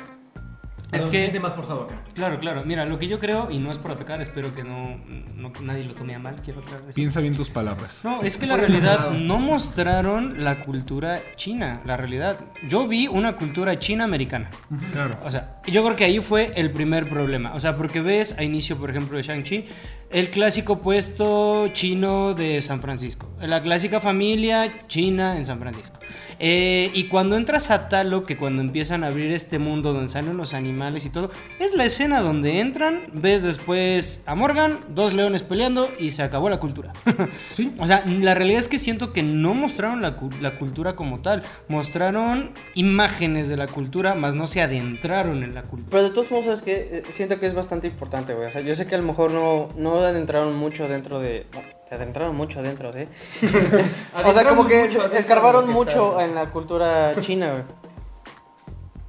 [0.91, 2.03] Es que siente más forzado acá.
[2.15, 4.97] claro, claro, mira, lo que yo creo, y no es por atacar, espero que no,
[5.37, 6.95] no- nadie lo tome a mal, quiero aclarar eso.
[6.95, 8.01] Piensa bien tus palabras.
[8.05, 12.39] No, es que la realidad no mostraron la cultura china, la realidad.
[12.67, 14.49] Yo vi una cultura china americana.
[14.93, 15.19] Claro.
[15.25, 17.53] O sea, yo creo que ahí fue el primer problema.
[17.55, 19.67] O sea, porque ves a inicio, por ejemplo, de Shang-Chi,
[20.11, 23.29] el clásico puesto chino de San Francisco.
[23.43, 25.99] La clásica familia china en San Francisco.
[26.39, 30.37] Eh, y cuando entras a Talo, que cuando empiezan a abrir este mundo donde salen
[30.37, 35.43] los animales y todo, es la escena donde entran, ves después a Morgan, dos leones
[35.43, 36.93] peleando y se acabó la cultura.
[37.49, 37.75] Sí.
[37.79, 41.43] O sea, la realidad es que siento que no mostraron la, la cultura como tal.
[41.67, 45.91] Mostraron imágenes de la cultura, más no se adentraron en la cultura.
[45.91, 48.47] Pero de todos modos, es que siento que es bastante importante, güey.
[48.47, 51.47] O sea, yo sé que a lo mejor no, no adentraron mucho dentro de.
[51.55, 53.09] No, te adentraron mucho dentro de.
[54.25, 57.88] o sea, como que escarbaron mucho en la cultura china, güey.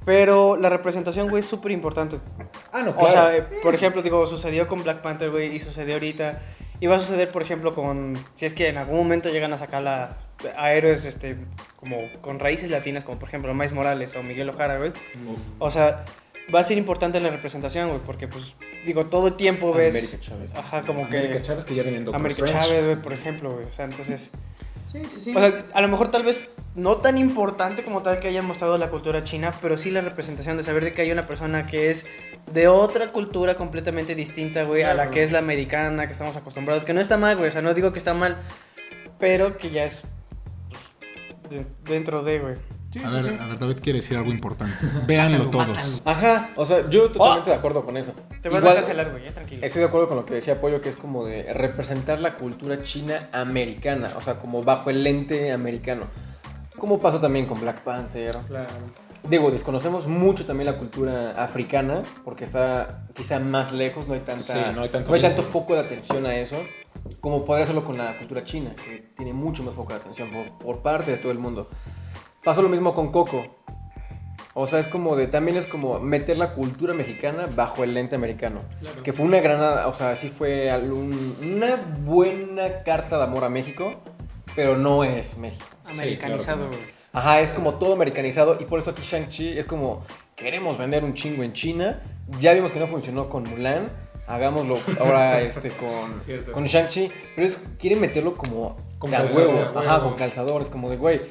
[0.04, 2.18] Pero la representación, güey, es súper importante.
[2.72, 5.94] Ah, no, O sea, eh, por ejemplo, digo, sucedió con Black Panther, güey, y sucedió
[5.94, 6.40] ahorita.
[6.80, 8.14] Y va a suceder, por ejemplo, con.
[8.34, 10.16] Si es que en algún momento llegan a sacar la,
[10.56, 11.36] a héroes este,
[11.76, 14.92] como con raíces latinas, como por ejemplo Miles Morales o Miguel Ojara, güey.
[15.58, 16.06] O sea,
[16.54, 18.54] va a ser importante la representación, güey, porque, pues,
[18.86, 19.94] digo, todo el tiempo ves.
[19.94, 20.50] América Chávez.
[20.54, 21.42] Ajá, como América que.
[21.42, 22.68] Chávez que ya vienen Doctor América Strange.
[22.68, 23.66] Chávez, güey, por ejemplo, güey.
[23.66, 24.30] O sea, entonces.
[24.90, 25.30] Sí, sí, sí.
[25.36, 28.76] O sea, a lo mejor tal vez no tan importante como tal que haya mostrado
[28.78, 31.90] la cultura china, pero sí la representación de saber de que hay una persona que
[31.90, 32.06] es
[32.52, 36.84] de otra cultura completamente distinta, güey, a la que es la americana, que estamos acostumbrados,
[36.84, 38.36] que no está mal, güey, o sea, no digo que está mal,
[39.18, 40.04] pero que ya es
[41.42, 42.54] pues, de- dentro de, güey.
[43.04, 44.74] A ver, a ver, David quiere decir algo importante.
[45.06, 46.02] Véanlo todos.
[46.04, 48.12] Ajá, o sea, yo totalmente de acuerdo con eso.
[48.42, 49.64] Te vas Igual- a cancelar, güey, ya tranquilo.
[49.64, 52.82] Estoy de acuerdo con lo que decía Pollo, que es como de representar la cultura
[52.82, 56.06] china americana, o sea, como bajo el lente americano.
[56.78, 58.38] Como pasa también con Black Panther.
[58.48, 58.66] Claro.
[59.28, 64.52] Digo, desconocemos mucho también la cultura africana, porque está quizá más lejos, no hay, tanta,
[64.54, 65.42] Sí, no hay tanto tanto tiempo.
[65.42, 66.56] foco de atención a eso,
[67.20, 70.58] como podría hacerlo con la cultura china, que tiene mucho más foco de atención por,
[70.58, 71.68] por parte de todo el mundo.
[72.44, 73.44] Pasó lo mismo con Coco.
[74.54, 78.16] O sea, es como de, también es como meter la cultura mexicana bajo el lente
[78.16, 78.60] americano.
[79.04, 83.48] Que fue una gran, o sea, sí fue algún- una buena carta de amor a
[83.48, 83.94] México,
[84.56, 85.64] pero no es México.
[85.88, 86.76] Americanizado, claro.
[86.76, 87.00] güey.
[87.12, 90.04] Ajá, es como todo americanizado y por eso aquí Shang-Chi es como,
[90.36, 92.00] queremos vender un chingo en China,
[92.40, 93.88] ya vimos que no funcionó con Mulan,
[94.26, 96.52] hagámoslo ahora este con, Cierto.
[96.52, 100.08] con Shang-Chi, pero es, quieren meterlo como Con de calzador, huevo, ajá, huevo.
[100.10, 101.22] con calzadores, como de, güey,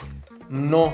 [0.49, 0.93] no.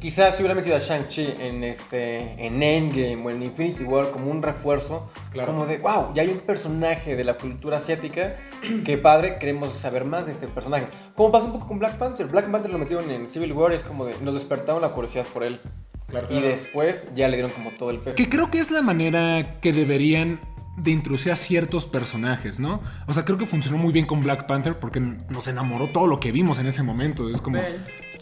[0.00, 4.32] Quizás si hubiera metido a Shang-Chi en, este, en Endgame o en Infinity War como
[4.32, 5.52] un refuerzo, Claro.
[5.52, 8.34] como de, wow, ya hay un personaje de la cultura asiática,
[8.84, 10.86] que padre, queremos saber más de este personaje.
[11.14, 13.76] Como pasó un poco con Black Panther, Black Panther lo metieron en Civil War y
[13.76, 15.60] es como de, nos despertaron la curiosidad por él.
[16.08, 16.26] Claro.
[16.30, 18.16] Y después ya le dieron como todo el peso.
[18.16, 20.40] Que creo que es la manera que deberían
[20.76, 22.80] de introducir a ciertos personajes, ¿no?
[23.06, 26.18] O sea, creo que funcionó muy bien con Black Panther porque nos enamoró todo lo
[26.18, 27.30] que vimos en ese momento.
[27.30, 27.58] Es como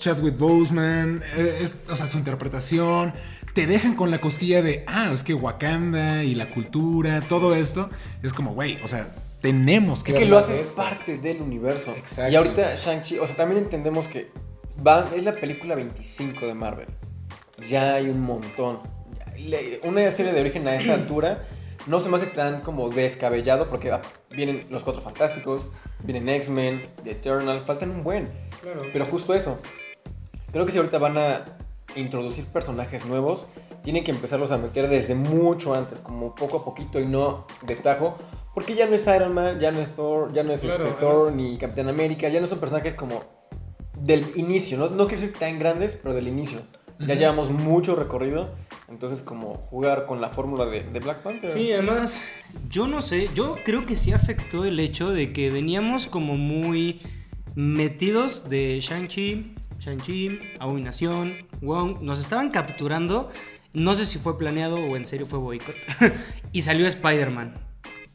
[0.00, 3.12] Chadwick Boseman, eh, es- o sea, su interpretación.
[3.54, 7.90] Te dejan con la cosquilla de, ah, es que Wakanda y la cultura, todo esto.
[8.22, 10.12] Es como, güey, o sea, tenemos que...
[10.12, 10.76] Es que lo haces esto.
[10.76, 11.92] parte del universo.
[11.92, 12.32] Exacto.
[12.32, 14.30] Y ahorita Shang-Chi, o sea, también entendemos que
[14.86, 16.88] va, es la película 25 de Marvel.
[17.68, 18.78] Ya hay un montón.
[19.84, 21.46] Una serie de origen a esta altura
[21.86, 24.00] no se me hace tan como descabellado porque ah,
[24.34, 25.68] vienen los Cuatro Fantásticos,
[26.04, 28.28] vienen X-Men, The Eternals, faltan un buen.
[28.92, 29.58] Pero justo eso.
[30.52, 31.44] Creo que si ahorita van a
[31.96, 33.46] introducir personajes nuevos,
[33.82, 37.76] tienen que empezarlos a meter desde mucho antes, como poco a poquito y no de
[37.76, 38.16] tajo.
[38.54, 41.00] Porque ya no es Iron Man, ya no es Thor, ya no es Claro, este,
[41.00, 43.22] Thor ni Capitán América, ya no son personajes como
[44.00, 46.60] del inicio, no, no quiero decir tan grandes, pero del inicio.
[47.06, 48.50] Ya llevamos mucho recorrido,
[48.90, 51.50] entonces como jugar con la fórmula de, de Black Panther.
[51.50, 52.20] Sí, además,
[52.68, 57.00] yo no sé, yo creo que sí afectó el hecho de que veníamos como muy
[57.54, 63.30] metidos de Shang-Chi, Shang-Chi, Abominación, Wong, nos estaban capturando,
[63.72, 65.74] no sé si fue planeado o en serio fue boicot,
[66.52, 67.54] y salió Spider-Man.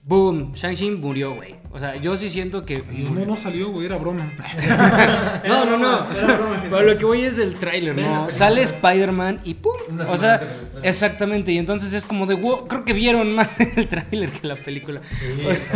[0.04, 1.56] Boom, Shang-Chi murió, güey.
[1.76, 2.76] O sea, yo sí siento que...
[2.94, 4.32] Y no, no salió, güey, era broma.
[5.46, 6.06] No, no, no.
[6.10, 8.30] O sea, pero lo que voy es del tráiler, ¿no?
[8.30, 9.74] Sale Spider-Man y ¡pum!
[10.08, 10.42] O sea,
[10.84, 11.52] exactamente.
[11.52, 15.02] Y entonces es como de, wow, creo que vieron más el tráiler que la película.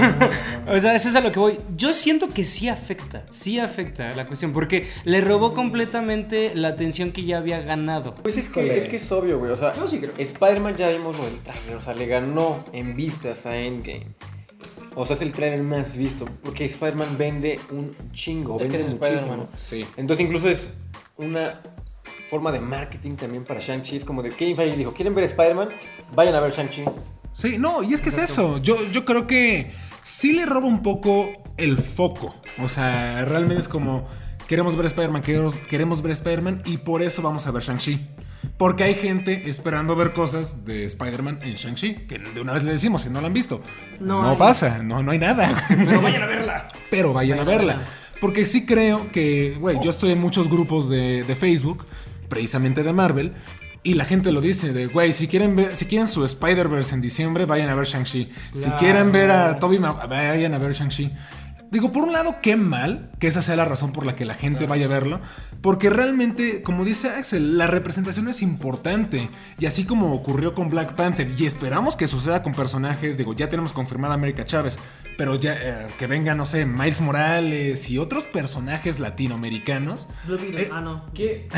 [0.68, 1.60] o sea, eso es a lo que voy.
[1.76, 7.12] Yo siento que sí afecta, sí afecta la cuestión, porque le robó completamente la atención
[7.12, 8.16] que ya había ganado.
[8.16, 9.52] Pues es que, es que es obvio, güey.
[9.52, 10.14] O sea, Yo sí creo.
[10.18, 11.76] Spider-Man ya vimos lo del trailer.
[11.76, 14.08] O sea, le ganó en vistas a Endgame.
[15.02, 16.26] O sea, es el trailer más visto.
[16.44, 18.60] Porque Spider-Man vende un chingo.
[18.60, 19.22] Es que vende es muchísimo.
[19.22, 19.48] Spider-Man.
[19.56, 19.86] Sí.
[19.96, 20.70] Entonces, incluso es
[21.16, 21.62] una
[22.30, 23.96] forma de marketing también para Shang-Chi.
[23.96, 25.70] Es como de Kevin Feige dijo: ¿Quieren ver Spider-Man?
[26.14, 26.84] Vayan a ver Shang-Chi.
[27.32, 28.58] Sí, no, y es que es eso.
[28.58, 29.72] Yo, yo creo que
[30.04, 32.36] sí le roba un poco el foco.
[32.62, 34.06] O sea, realmente es como,
[34.50, 38.06] queremos ver Spider-Man, queremos, queremos ver Spider-Man y por eso vamos a ver Shang-Chi.
[38.58, 42.72] Porque hay gente esperando ver cosas de Spider-Man en Shang-Chi, que de una vez le
[42.72, 43.62] decimos, si no la han visto.
[44.00, 45.56] No pasa, no, no hay nada.
[45.68, 46.70] Pero vayan a verla.
[46.90, 47.82] Pero vayan a verla.
[48.20, 51.86] Porque sí creo que, güey, yo estoy en muchos grupos de, de Facebook,
[52.28, 53.34] precisamente de Marvel,
[53.82, 57.02] y la gente lo dice, de, güey, si quieren ver, si quieren su Spider-Verse en
[57.02, 58.30] diciembre, vayan a ver Shang-Chi.
[58.54, 61.12] Si quieren ver a Toby, vayan a ver Shang-Chi.
[61.72, 64.34] Digo, por un lado, qué mal que esa sea la razón por la que la
[64.34, 65.20] gente vaya a verlo,
[65.62, 69.30] porque realmente, como dice Axel, la representación es importante,
[69.60, 73.50] y así como ocurrió con Black Panther, y esperamos que suceda con personajes, digo, ya
[73.50, 74.80] tenemos confirmada América Chávez,
[75.20, 80.08] pero ya eh, que venga, no sé, Miles Morales y otros personajes latinoamericanos.
[80.30, 81.06] Eh, ah, no.
[81.14, 81.50] ¿qué?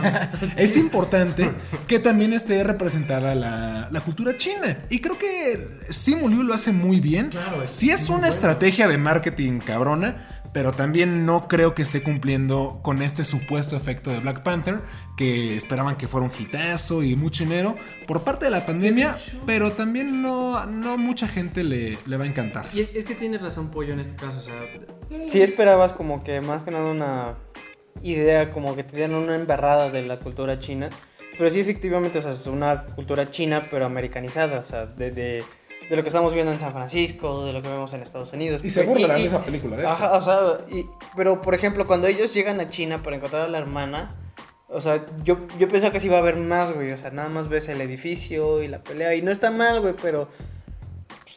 [0.56, 1.52] es importante
[1.86, 4.78] que también esté representada la, la cultura china.
[4.88, 7.28] Y creo que Simu Liu lo hace muy bien.
[7.28, 8.34] Claro, es sí es una bueno.
[8.34, 10.16] estrategia de marketing cabrona,
[10.52, 14.80] pero también no creo que esté cumpliendo con este supuesto efecto de Black Panther,
[15.16, 19.72] que esperaban que fuera un hitazo y mucho dinero por parte de la pandemia, pero
[19.72, 22.66] también no, no mucha gente le, le va a encantar.
[22.72, 24.54] Y es, es que tiene razón Pollo en este caso, o sea,
[25.24, 27.34] Sí esperabas como que más que nada una
[28.02, 30.88] idea, como que te dieran una embarrada de la cultura china.
[31.36, 34.60] Pero sí, efectivamente, o sea, es una cultura china, pero americanizada.
[34.60, 35.44] O sea, de, de,
[35.90, 38.62] de lo que estamos viendo en San Francisco, de lo que vemos en Estados Unidos.
[38.64, 39.86] Y se burlarán Y- de esa película, de.
[39.86, 43.48] Ajá, o sea, y- pero por ejemplo, cuando ellos llegan a China para encontrar a
[43.48, 44.14] la hermana,
[44.68, 46.92] o sea, yo, yo pensaba que sí iba a haber más, güey.
[46.92, 49.14] O sea, nada más ves el edificio y la pelea.
[49.16, 50.28] Y no está mal, güey, pero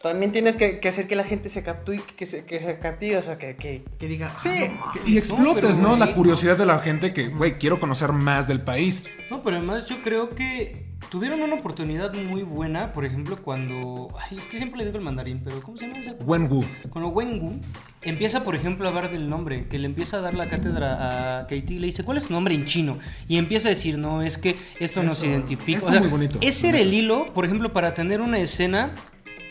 [0.03, 3.15] también tienes que, que hacer que la gente se capture, que se, que se captive,
[3.15, 4.37] o sea, que, que, que diga.
[4.37, 5.95] Sí, ah, no y explotes, pero, ¿no?
[5.95, 9.05] La curiosidad de la gente que, güey, quiero conocer más del país.
[9.31, 14.09] No, pero además yo creo que tuvieron una oportunidad muy buena, por ejemplo, cuando.
[14.19, 16.17] Ay, es que siempre le digo el mandarín, pero ¿cómo se llama ese?
[16.25, 16.65] Wenwu.
[16.89, 17.61] Cuando Wengu
[18.01, 21.41] empieza, por ejemplo, a hablar del nombre, que le empieza a dar la cátedra a
[21.43, 22.99] Katie y le dice, ¿cuál es tu nombre en chino?
[23.29, 25.77] Y empieza a decir, no, es que esto no se identifica.
[25.77, 26.39] está muy bonito.
[26.41, 28.93] Ese era el hilo, por ejemplo, para tener una escena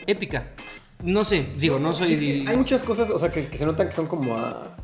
[0.07, 0.51] épica.
[1.03, 2.13] No sé, digo, no soy...
[2.13, 4.75] Es que hay muchas cosas, o sea, que, que se notan que son como a,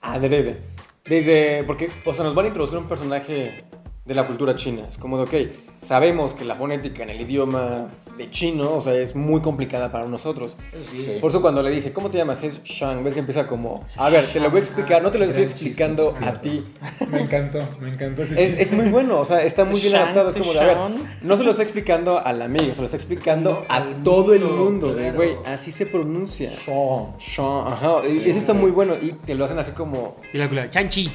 [0.00, 0.60] adrede.
[1.04, 3.64] Desde, porque, o sea, nos van a introducir un personaje
[4.04, 4.86] de la cultura china.
[4.88, 5.52] Es como de, ok,
[5.82, 10.06] sabemos que la fonética en el idioma de chino, o sea, es muy complicada para
[10.06, 10.56] nosotros.
[11.20, 12.42] Por eso cuando le dice, ¿cómo te llamas?
[12.44, 15.18] Es Shang, ves que empieza como, a ver, te lo voy a explicar, no te
[15.18, 16.64] lo estoy explicando a ti.
[17.10, 18.62] Me encantó, me encantó ese Es, chiste.
[18.62, 20.28] es muy bueno, o sea, está muy bien Shang, adaptado.
[20.30, 20.76] Es como de, a ver,
[21.22, 24.94] no se lo está explicando al amigo, se lo está explicando a todo el mundo,
[24.94, 26.50] de, güey, así se pronuncia.
[26.50, 27.16] Shang.
[27.18, 30.48] Shang, ajá, y eso está muy bueno y te lo hacen así como, Y la
[30.48, 31.10] culera, Chanchi.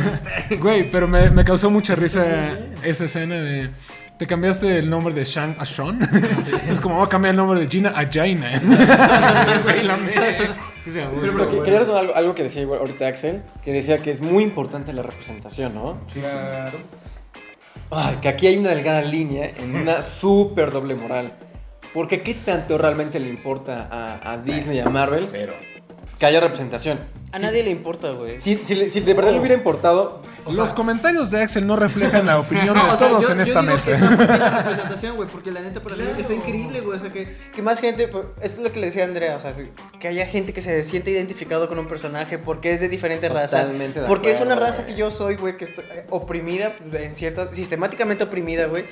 [0.60, 3.70] Güey, pero me, me causó mucha risa esa escena de.
[4.18, 5.98] Te cambiaste el nombre de Shang a Sean.
[6.70, 8.50] es como, voy a cambiar el nombre de Gina a Jaina.
[10.84, 14.10] Pero, pero que- quería retomar algo, algo que decía igual ahorita Axel, que decía que
[14.12, 15.98] es muy importante la representación, ¿no?
[16.12, 16.78] Claro.
[17.90, 21.32] Ay, que aquí hay una delgada línea en una súper doble moral.
[21.92, 25.54] Porque ¿qué tanto realmente le importa a, a Disney y a Marvel Cero.
[26.18, 26.98] Que haya representación?
[27.32, 28.38] A nadie le importa, güey.
[28.38, 30.22] Si, si, si de verdad le hubiera importado...
[30.46, 33.24] o Los sea, comentarios de Axel no reflejan la opinión de No, o sea, todos
[33.26, 33.92] yo- en yo esta digo que mesa.
[33.92, 36.96] está muy bien la representación, güey, porque la neta para mí está increíble, güey.
[36.96, 39.40] O sea, que Que más gente, pues, esto es lo que le decía Andrea, o
[39.40, 39.52] sea,
[40.00, 43.60] que haya gente que se siente identificado con un personaje porque es de diferente raza.
[43.60, 44.94] Totalmente de Porque es una raza güey.
[44.94, 48.84] que yo soy, güey, que está eh, oprimida, en cierta, sistemáticamente oprimida, güey.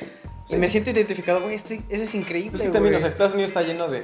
[0.48, 0.54] Sí.
[0.54, 2.72] Y me siento identificado, güey, esto- eso es increíble, Es que güey.
[2.72, 4.02] también, o sea, Estados Unidos está lleno de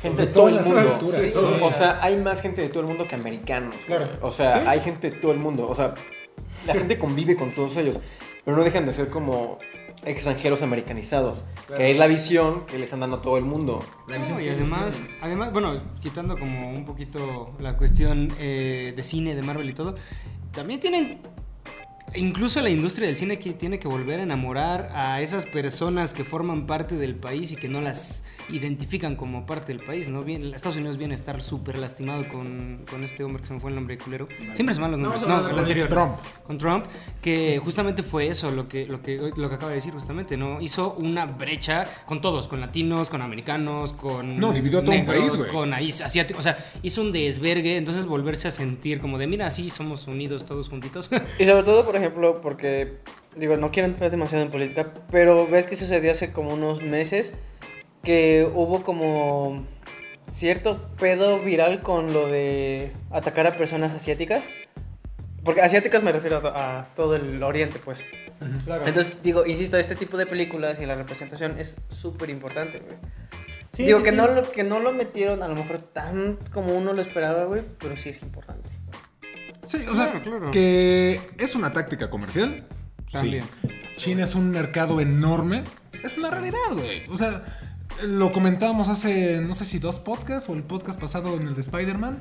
[0.00, 0.98] gente de todo el mundo.
[0.98, 1.44] culturas, Sí, sí.
[1.62, 3.74] O sea, hay más gente de todo el mundo que americanos.
[3.86, 4.08] Claro.
[4.20, 5.66] O sea, hay gente de todo el mundo.
[5.68, 5.94] O sea,
[6.66, 7.98] la gente convive con todos ellos.
[8.44, 9.58] Pero no dejan de ser como
[10.04, 11.44] extranjeros americanizados.
[11.76, 13.80] Que es la visión que le están dando a todo el mundo.
[14.08, 19.42] No, y además, además, bueno, quitando como un poquito la cuestión eh, de cine, de
[19.42, 19.96] Marvel y todo,
[20.52, 21.18] también tienen,
[22.14, 26.22] incluso la industria del cine que tiene que volver a enamorar a esas personas que
[26.22, 30.22] forman parte del país y que no las identifican como parte del país, ¿no?
[30.22, 33.60] Bien, Estados Unidos viene a estar súper lastimado con, con este hombre que se me
[33.60, 34.28] fue el nombre culero.
[34.54, 35.22] Siempre se me van los nombres.
[35.22, 35.88] No, No, el anterior.
[35.88, 36.16] Trump.
[36.46, 36.86] Con Trump,
[37.20, 40.60] que justamente fue eso, lo que, lo que, lo que acaba de decir justamente, ¿no?
[40.60, 44.98] Hizo una brecha con todos, con latinos, con americanos, con No, dividió a todo un
[45.04, 45.50] negros, país, güey.
[45.50, 49.70] con asiáticos, o sea, hizo un desvergue, entonces volverse a sentir como de, mira, sí,
[49.70, 51.10] somos unidos todos juntitos.
[51.38, 52.98] Y sobre todo, por ejemplo, porque,
[53.36, 57.34] digo, no quiero entrar demasiado en política, pero ves que sucedió hace como unos meses
[58.06, 59.64] que hubo como
[60.30, 64.44] cierto pedo viral con lo de atacar a personas asiáticas.
[65.44, 68.04] Porque asiáticas me refiero a, a todo el oriente, pues.
[68.84, 72.96] Entonces, digo, insisto, este tipo de películas y la representación es súper importante, güey.
[73.76, 77.02] digo, que, No lo, que no lo metieron a lo mejor tan como uno lo
[77.02, 78.70] esperaba, güey, pero sí es importante.
[79.64, 80.50] Sí, o sea, Claro, claro.
[80.52, 82.66] que es una táctica comercial.
[83.10, 83.42] También.
[83.66, 83.76] Sí.
[83.96, 85.64] China es un mercado enorme.
[86.04, 87.02] Es una realidad, güey.
[87.08, 87.42] O sea,
[88.04, 91.60] lo comentábamos hace, no sé si dos podcasts o el podcast pasado en el de
[91.60, 92.20] Spider-Man.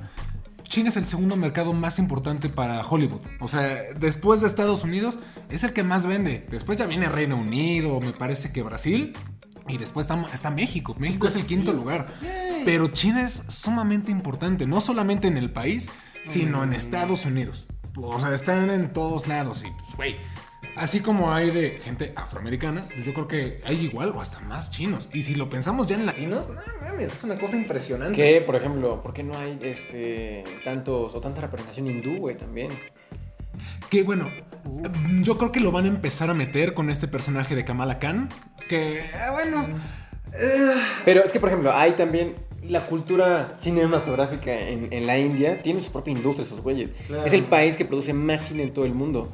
[0.63, 3.21] China es el segundo mercado más importante para Hollywood.
[3.39, 5.19] O sea, después de Estados Unidos,
[5.49, 6.45] es el que más vende.
[6.49, 9.13] Después ya viene Reino Unido, me parece que Brasil.
[9.67, 10.95] Y después está, está México.
[10.99, 12.07] México es el quinto lugar.
[12.65, 15.89] Pero China es sumamente importante, no solamente en el país,
[16.23, 17.67] sino en Estados Unidos.
[17.95, 19.63] O sea, están en todos lados.
[19.63, 20.15] Y, pues, güey,
[20.75, 24.71] así como hay de gente afroamericana, pues yo creo que hay igual o hasta más
[24.71, 25.09] chinos.
[25.13, 28.15] Y si lo pensamos ya en latinos, no mames, es una cosa impresionante.
[28.15, 32.69] Que, por ejemplo, ¿por qué no hay este tantos o tanta representación hindú, güey, también?
[33.89, 34.29] Que bueno,
[35.21, 38.29] yo creo que lo van a empezar a meter con este personaje de Kamala Khan.
[38.67, 39.67] Que, eh, bueno.
[41.05, 45.81] Pero es que, por ejemplo, hay también la cultura cinematográfica en, en la India, tiene
[45.81, 46.93] su propia industria, esos güeyes.
[47.25, 49.31] Es el país que produce más cine en todo el mundo.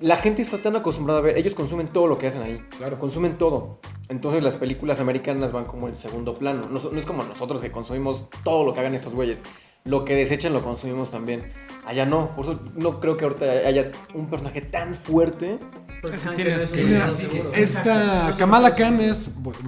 [0.00, 2.60] La gente está tan acostumbrada a ver, ellos consumen todo lo que hacen ahí.
[2.76, 2.98] Claro.
[2.98, 3.80] Consumen todo.
[4.08, 6.68] Entonces las películas americanas van como en segundo plano.
[6.70, 9.42] No, es como nosotros que consumimos todo lo que hagan estos güeyes.
[9.84, 11.52] Lo que desechan lo consumimos también.
[11.84, 12.34] Allá no.
[12.36, 15.58] Por eso no creo que ahorita haya un personaje tan fuerte.
[16.00, 16.84] Porque Tienes que- que.
[16.84, 17.12] Mira,
[17.56, 19.58] esta Kamala Khan es, bueno,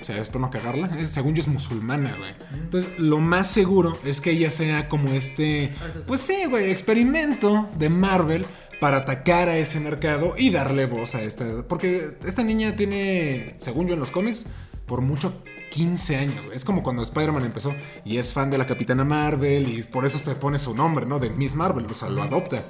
[0.00, 2.30] o sea, espero no cagarla, es- según yo es musulmana, güey.
[2.62, 5.72] Entonces, lo más seguro es que ella sea como este,
[6.06, 8.46] pues sí, güey, experimento de Marvel
[8.80, 11.62] para atacar a ese mercado y darle voz a esta.
[11.68, 14.46] Porque esta niña tiene, según yo en los cómics,
[14.86, 16.46] por mucho 15 años.
[16.52, 17.74] Es como cuando Spider-Man empezó
[18.04, 21.18] y es fan de la Capitana Marvel y por eso se pone su nombre, ¿no?
[21.18, 22.64] De Miss Marvel, o sea, lo adopta.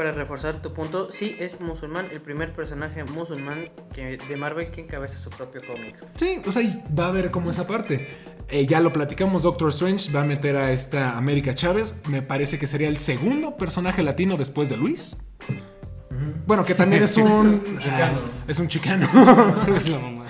[0.00, 4.80] Para reforzar tu punto, sí es musulmán, el primer personaje musulmán que, de Marvel que
[4.80, 5.94] encabeza su propio cómic.
[6.14, 8.08] Sí, o sea, y va a ver como esa parte.
[8.48, 12.00] Eh, ya lo platicamos, Doctor Strange va a meter a esta América Chávez.
[12.08, 15.18] Me parece que sería el segundo personaje latino después de Luis.
[16.46, 17.62] Bueno, que también es un.
[18.48, 19.06] es un chicano.
[19.76, 20.24] Es la mamá.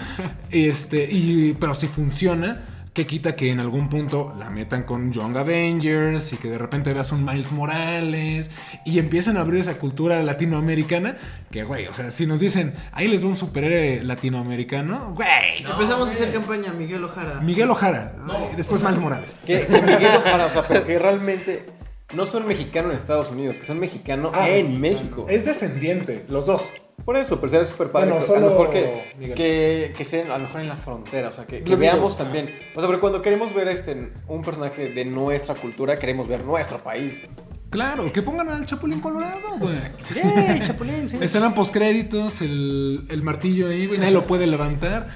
[0.50, 5.36] Este, y, pero si funciona, que quita que en algún punto la metan con Young
[5.36, 8.50] Avengers y que de repente veas un Miles Morales
[8.84, 11.16] y empiezan a abrir esa cultura latinoamericana.
[11.52, 15.64] Que, güey, o sea, si nos dicen, ahí les va un superhéroe latinoamericano, güey.
[15.64, 17.40] Empezamos a hacer campaña, Miguel Ojara.
[17.40, 18.14] Miguel Ojara,
[18.56, 19.40] después Miles Morales.
[19.46, 21.66] Que, que Miguel Ojara, o sea, pero que realmente
[22.14, 25.26] no son mexicanos en Estados Unidos, que son mexicanos Ah, en México.
[25.28, 26.68] Es descendiente, los dos.
[27.04, 28.10] Por eso, pero sería súper padre.
[28.10, 31.32] Bueno, a lo mejor que, que, que estén a lo mejor en la frontera, o
[31.32, 32.24] sea, que, veamos digo.
[32.24, 32.46] también.
[32.74, 36.78] O sea, pero cuando queremos ver este un personaje de nuestra cultura, queremos ver nuestro
[36.78, 37.22] país.
[37.70, 39.76] Claro, que pongan al Chapulín Colorado, güey.
[40.16, 41.08] ¡Eh, Chapulín!
[41.08, 41.16] sí.
[41.20, 45.08] Estarán postcréditos, el, el martillo ahí, güey, nadie lo puede levantar.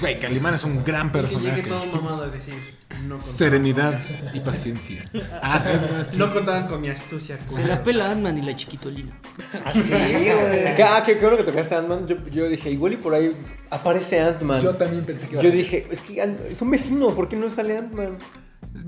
[0.00, 1.62] Güey, Calimán es un gran Que llegue personaje.
[1.62, 2.54] todo mamado a decir.
[3.06, 3.98] No Serenidad
[4.34, 5.04] y paciencia.
[5.42, 5.64] Ah,
[6.18, 7.38] no contaban con mi astucia.
[7.46, 9.12] Se la pela Ant-Man y la chiquitolina.
[9.72, 12.06] Que- Ah, que creo que tocaste Ant-Man.
[12.06, 13.32] Yo, yo dije, igual y por ahí
[13.70, 14.60] aparece Ant-Man.
[14.62, 17.36] Yo Yo, también pensé que iba a dije, es que es un vecino, ¿por qué
[17.36, 18.18] no sale Ant-Man?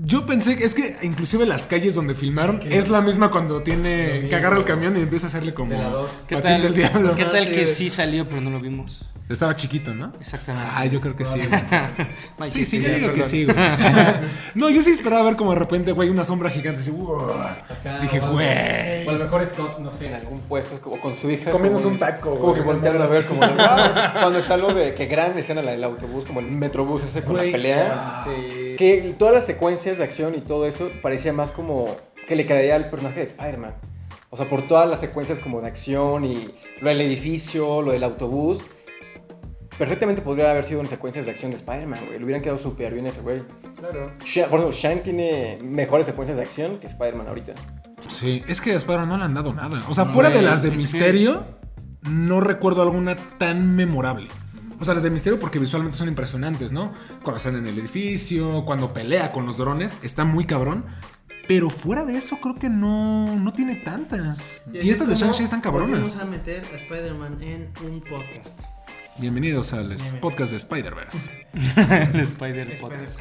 [0.05, 4.27] Yo pensé que es que inclusive las calles donde filmaron es la misma cuando tiene
[4.29, 6.11] que agarra el camión y empieza a hacerle como De la dos.
[6.27, 7.15] ¿Qué patín tal, del diablo.
[7.15, 9.05] ¿Qué tal que sí salió, pero no lo vimos?
[9.29, 10.11] Estaba chiquito, ¿no?
[10.19, 10.69] Exactamente.
[10.75, 11.39] Ah, yo creo que sí.
[11.39, 12.51] güey.
[12.51, 13.55] Sí, sí, yo digo que sí, güey.
[14.55, 16.81] No, yo sí esperaba ver como de repente, güey, una sombra gigante.
[16.81, 19.05] Dije, O a güey.
[19.05, 21.51] lo mejor Scott, no sé, en algún puesto, es como con su hija.
[21.51, 23.65] Comiéndose un taco, Como güey, que voltearon a ver, como de, "Wow".
[24.21, 27.35] Cuando está lo de que gran escena la del autobús, como el metrobús ese con
[27.35, 28.01] Güey, la pelea.
[28.25, 28.75] Sí.
[28.77, 31.85] Que todas las secuencias de acción y todo eso parecía más como
[32.27, 33.73] que le quedaría al personaje de Spider-Man.
[34.29, 38.03] O sea, por todas las secuencias como de acción y lo del edificio, lo del
[38.03, 38.61] autobús.
[39.77, 42.19] Perfectamente podría haber sido en secuencias de acción de Spider-Man, güey.
[42.19, 43.41] Le hubieran quedado súper bien ese güey.
[43.79, 44.11] Claro.
[44.23, 47.53] Sha- Por ejemplo, Shang tiene mejores secuencias de acción que Spider-Man ahorita.
[48.07, 49.83] Sí, es que a Spider no le han dado nada.
[49.89, 51.45] O sea, fuera de las de que- Misterio,
[52.09, 54.27] no recuerdo alguna tan memorable.
[54.79, 56.91] O sea, las de Misterio porque visualmente son impresionantes, ¿no?
[57.23, 60.85] Cuando están en el edificio, cuando pelea con los drones, está muy cabrón.
[61.47, 64.61] Pero fuera de eso, creo que no, no tiene tantas.
[64.71, 65.99] Y, estas de es Shang-Chi están cabronas.
[65.99, 68.59] Volvimos a meter a Spider-Man en un podcast.
[69.17, 71.29] Bienvenidos al es- podcast de Spider-Verse.
[72.13, 73.19] el Spider Podcast.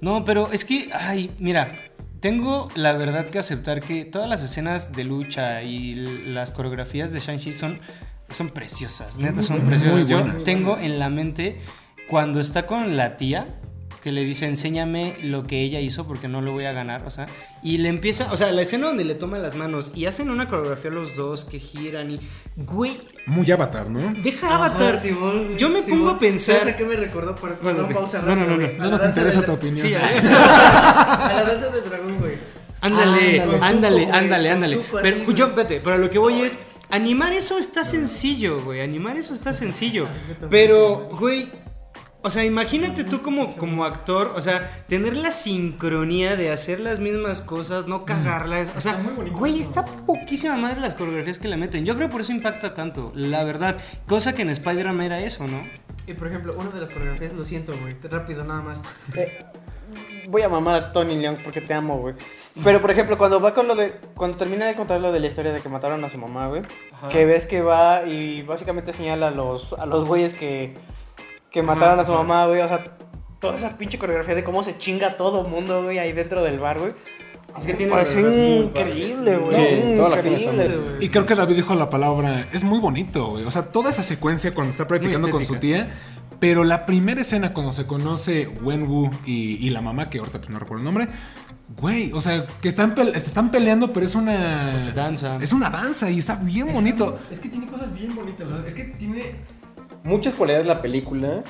[0.00, 1.72] No, pero es que, ay, mira,
[2.20, 7.20] tengo la verdad que aceptar que todas las escenas de lucha y las coreografías de
[7.20, 7.80] Shang-Chi son,
[8.32, 10.08] son preciosas, neta, son preciosas.
[10.08, 10.44] Yo buenas.
[10.44, 11.58] tengo en la mente
[12.08, 13.58] cuando está con la tía
[14.02, 17.10] que le dice, enséñame lo que ella hizo porque no lo voy a ganar, o
[17.10, 17.26] sea,
[17.62, 20.48] y le empieza, o sea, la escena donde le toma las manos y hacen una
[20.48, 22.20] coreografía los dos que giran y,
[22.56, 22.96] güey,
[23.26, 24.14] Muy avatar, ¿no?
[24.22, 24.94] deja Avatar.
[24.94, 26.60] Ajá, Simón, Yo me pongo a pensar...
[26.60, 27.34] ¿Sabes a qué me recordó?
[27.34, 28.68] Por, Bueno, de- pausa no, no, no, no.
[28.78, 29.86] No nos interesa de- tu opinión.
[29.86, 32.32] Sí, A la danza del dragón, güey.
[32.80, 33.58] Ándale, Ándale.
[33.62, 34.80] ándale, ándale, güey, ándale.
[35.02, 38.80] Pero así, yo, espérate, pero lo que voy es, animar eso está sencillo, güey.
[38.80, 40.08] Animar eso está sencillo.
[40.50, 41.48] Pero, güey,
[42.22, 47.00] o sea, imagínate tú como, como actor, o sea, tener la sincronía de hacer las
[47.00, 48.74] mismas cosas, no cagarlas.
[48.76, 49.00] O sea,
[49.32, 51.86] güey, está poquísima madre las coreografías que le meten.
[51.86, 53.78] Yo creo por eso impacta tanto, la verdad.
[54.06, 55.62] Cosa que en Spider-Man era eso, ¿no?
[56.06, 58.82] Y por ejemplo, una de las coreografías, lo siento, güey, rápido nada más.
[59.16, 59.44] Eh,
[60.28, 62.14] voy a mamar a Tony Leung porque te amo, güey.
[62.62, 63.94] Pero por ejemplo, cuando va con lo de.
[64.14, 66.62] Cuando termina de contar lo de la historia de que mataron a su mamá, güey.
[67.10, 70.74] Que ves que va y básicamente señala a los, a los güeyes que,
[71.50, 72.60] que mataron a su mamá, güey.
[72.60, 72.96] O sea,
[73.40, 76.78] toda esa pinche coreografía de cómo se chinga todo mundo, güey, ahí dentro del bar,
[76.78, 76.92] güey.
[77.56, 79.54] Es que tiene Parece increíble, güey.
[79.54, 81.04] Sí, increíble, güey.
[81.04, 83.44] Y creo que David dijo la palabra, es muy bonito, güey.
[83.44, 85.90] O sea, toda esa secuencia cuando está practicando con su tía.
[86.38, 90.48] Pero la primera escena cuando se conoce Wenwu y, y la mamá, que ahorita pues
[90.50, 91.08] no recuerdo el nombre.
[91.76, 94.90] Güey, o sea, que están, pele- se están peleando, pero es una...
[94.94, 95.36] Danza.
[95.40, 97.18] Es una danza y está bien bonito.
[97.30, 99.36] Es que tiene cosas bien bonitas, o sea, es que tiene...
[100.04, 101.42] muchas cualidades de la película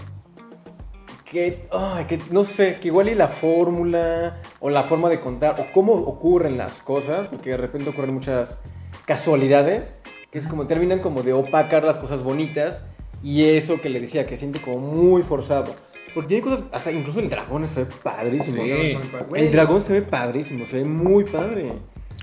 [1.24, 5.61] que, ay, que no sé, que igual y la fórmula o la forma de contar
[5.61, 8.59] o cómo ocurren las cosas, porque de repente ocurren muchas
[9.07, 9.98] casualidades,
[10.32, 12.84] que es como terminan como de opacar las cosas bonitas
[13.22, 15.74] y eso que le decía que siente como muy forzado.
[16.14, 18.62] Porque tiene cosas, hasta incluso el dragón se ve padrísimo.
[18.62, 18.98] Sí.
[19.34, 21.74] El dragón se ve padrísimo, se ve muy padre.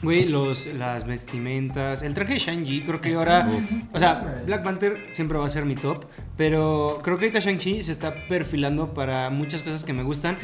[0.04, 3.50] Güey, los, las vestimentas, el traje de Shang-Chi, creo que ahora,
[3.94, 7.82] o sea, Black Panther siempre va a ser mi top, pero creo que ahorita Shang-Chi
[7.82, 10.38] se está perfilando para muchas cosas que me gustan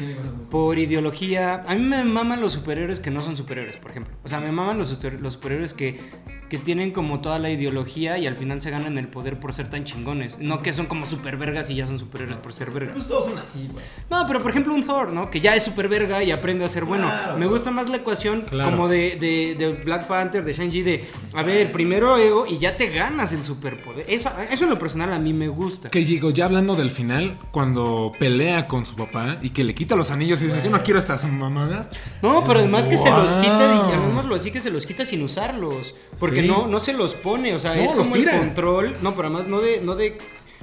[0.50, 1.62] por ideología.
[1.68, 4.12] A mí me maman los superhéroes que no son superhéroes, por ejemplo.
[4.24, 6.00] O sea, me maman los, los superhéroes que,
[6.48, 9.70] que tienen como toda la ideología y al final se ganan el poder por ser
[9.70, 10.38] tan chingones.
[10.38, 12.94] No que son como supervergas y ya son superhéroes por ser vergas.
[12.94, 13.84] Pues todos son así, güey.
[14.10, 15.30] No, pero por ejemplo un Thor, ¿no?
[15.30, 17.06] Que ya es super verga y aprende a ser bueno.
[17.08, 18.70] Claro, Me gusta más la ecuación Claro.
[18.70, 22.76] como de, de- de Black Panther, de Shang-Chi, de, a ver, primero ego y ya
[22.76, 24.04] te ganas el superpoder.
[24.08, 25.88] Eso, eso en lo personal a mí me gusta.
[25.88, 29.96] Que digo, ya hablando del final, cuando pelea con su papá y que le quita
[29.96, 31.90] los anillos y dice, yo no quiero estas mamadas.
[32.22, 35.22] No, pero además que se los quita, y llamémoslo así, que se los quita sin
[35.22, 35.94] usarlos.
[36.18, 36.48] Porque Sí.
[36.48, 38.96] no, no se los pone, o sea, No, es como el control.
[39.02, 40.16] No, pero además no de, no de.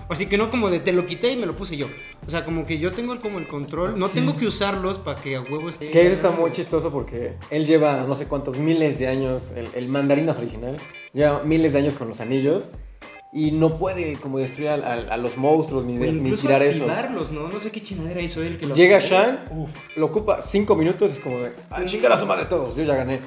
[0.10, 1.88] Así que no como de te lo quité y me lo puse yo.
[2.26, 3.98] O sea, como que yo tengo el- como el control.
[3.98, 5.90] No tengo que usarlos para que a huevo esté.
[5.90, 9.70] Que eso está muy chistoso porque él lleva no sé cuántos miles de años, el,
[9.74, 10.76] el mandarinas original,
[11.14, 12.72] lleva miles de años con los anillos
[13.34, 16.86] y no puede como destruir al- al- a, los monstruos ni, de- ni tirar eso.
[17.32, 17.48] ¿no?
[17.48, 19.00] No sé qué chingadera hizo él que lo Llega.
[19.00, 19.40] Shang,
[19.96, 22.84] lo ocupa cinco minutos y es como de, ah, chingar a su madre todos, yo
[22.84, 23.22] ya gané.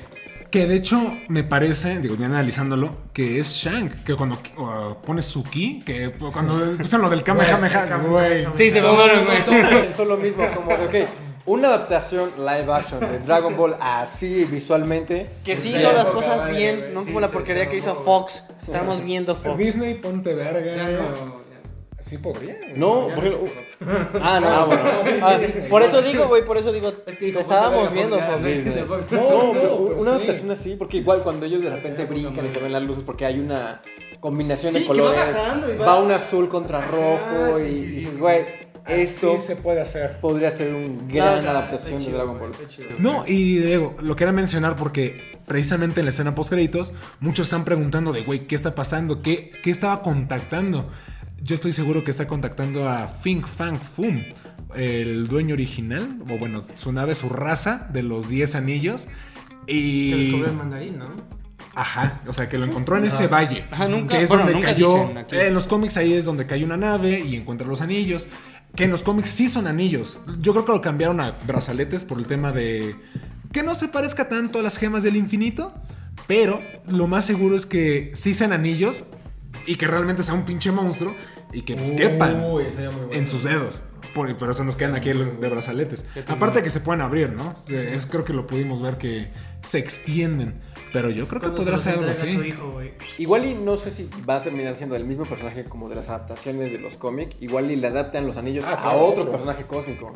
[0.54, 5.20] Que de hecho me parece, digo, ya analizándolo, que es Shang, que cuando uh, pone
[5.20, 8.46] su ki, que cuando pusieron lo del Kamehameha, güey.
[8.52, 9.38] Sí, se mamaron, güey.
[9.96, 11.08] Son lo mismo, como de, ok,
[11.46, 15.28] una adaptación live action de Dragon Ball así visualmente.
[15.44, 18.44] Que sí Sí, hizo las cosas bien, no como la porquería que hizo Fox.
[18.62, 19.58] Estamos viendo Fox.
[19.58, 20.70] Disney, ponte verga.
[22.04, 22.56] No, Sí podría.
[22.76, 23.50] No, por no ejemplo,
[24.20, 24.82] ah, no, bueno.
[25.22, 25.38] Ah,
[25.70, 28.40] por eso digo, güey, por eso digo, Es que dijo, te estábamos viendo Fox.
[29.12, 30.08] No, No, pero una sí.
[30.16, 33.24] adaptación así, porque igual cuando ellos de repente brincan y se ven las luces, porque
[33.24, 33.80] hay una
[34.20, 37.58] combinación Sí, de que va colores, bajando y va- va un azul contra Ajá, rojo
[37.58, 38.44] sí, y sí, sí, dices, sí, güey,
[38.86, 40.18] esto se puede hacer.
[40.20, 42.52] podría ser un gran está- adaptación Está de chido, Dragon Ball.
[42.68, 42.88] chido.
[42.98, 47.64] No, y digo, lo quería mencionar porque precisamente en la escena post créditos muchos están
[47.64, 49.22] preguntando de, güey, ¿qué está pasando?
[49.22, 50.90] ¿Qué, ¿Qué estaba contactando?
[51.44, 54.24] Yo estoy seguro que está contactando a Fing Fang Fum,
[54.74, 59.08] el dueño original, o bueno, su nave, su raza de los 10 anillos.
[59.66, 60.10] Que Y...
[60.22, 61.08] descubrió el mandarín, ¿no?
[61.74, 63.66] Ajá, o sea, que lo encontró en ese valle.
[63.70, 65.10] Ajá, nunca- que es bueno, donde nunca cayó.
[65.32, 68.26] eh, en los cómics ahí es donde cayó una nave y encuentra los anillos.
[68.76, 70.18] Que en los cómics sí son anillos.
[70.40, 72.96] Yo creo que lo cambiaron a brazaletes por el tema de.
[73.52, 75.74] Que no se parezca tanto a las gemas del infinito.
[76.26, 79.04] Pero lo más seguro es que sí sean anillos
[79.66, 81.14] y que realmente sea un pinche monstruo
[81.54, 83.12] y que pues, quepan Uy, sería muy bueno.
[83.14, 83.80] en sus dedos.
[84.14, 86.04] Por, por eso nos quedan aquí de brazaletes.
[86.28, 87.56] Aparte que se pueden abrir, ¿no?
[87.68, 89.28] Es- creo que lo pudimos ver que
[89.62, 90.60] se extienden.
[90.92, 92.28] Pero yo creo que podrá se ser algo así.
[92.46, 92.80] hijo.
[93.18, 96.08] Igual y no sé si va a terminar siendo el mismo personaje como de las
[96.08, 99.32] adaptaciones de los cómics, igual y le adaptan los anillos Ah, a claro, otro pero-
[99.32, 100.12] personaje cósmico.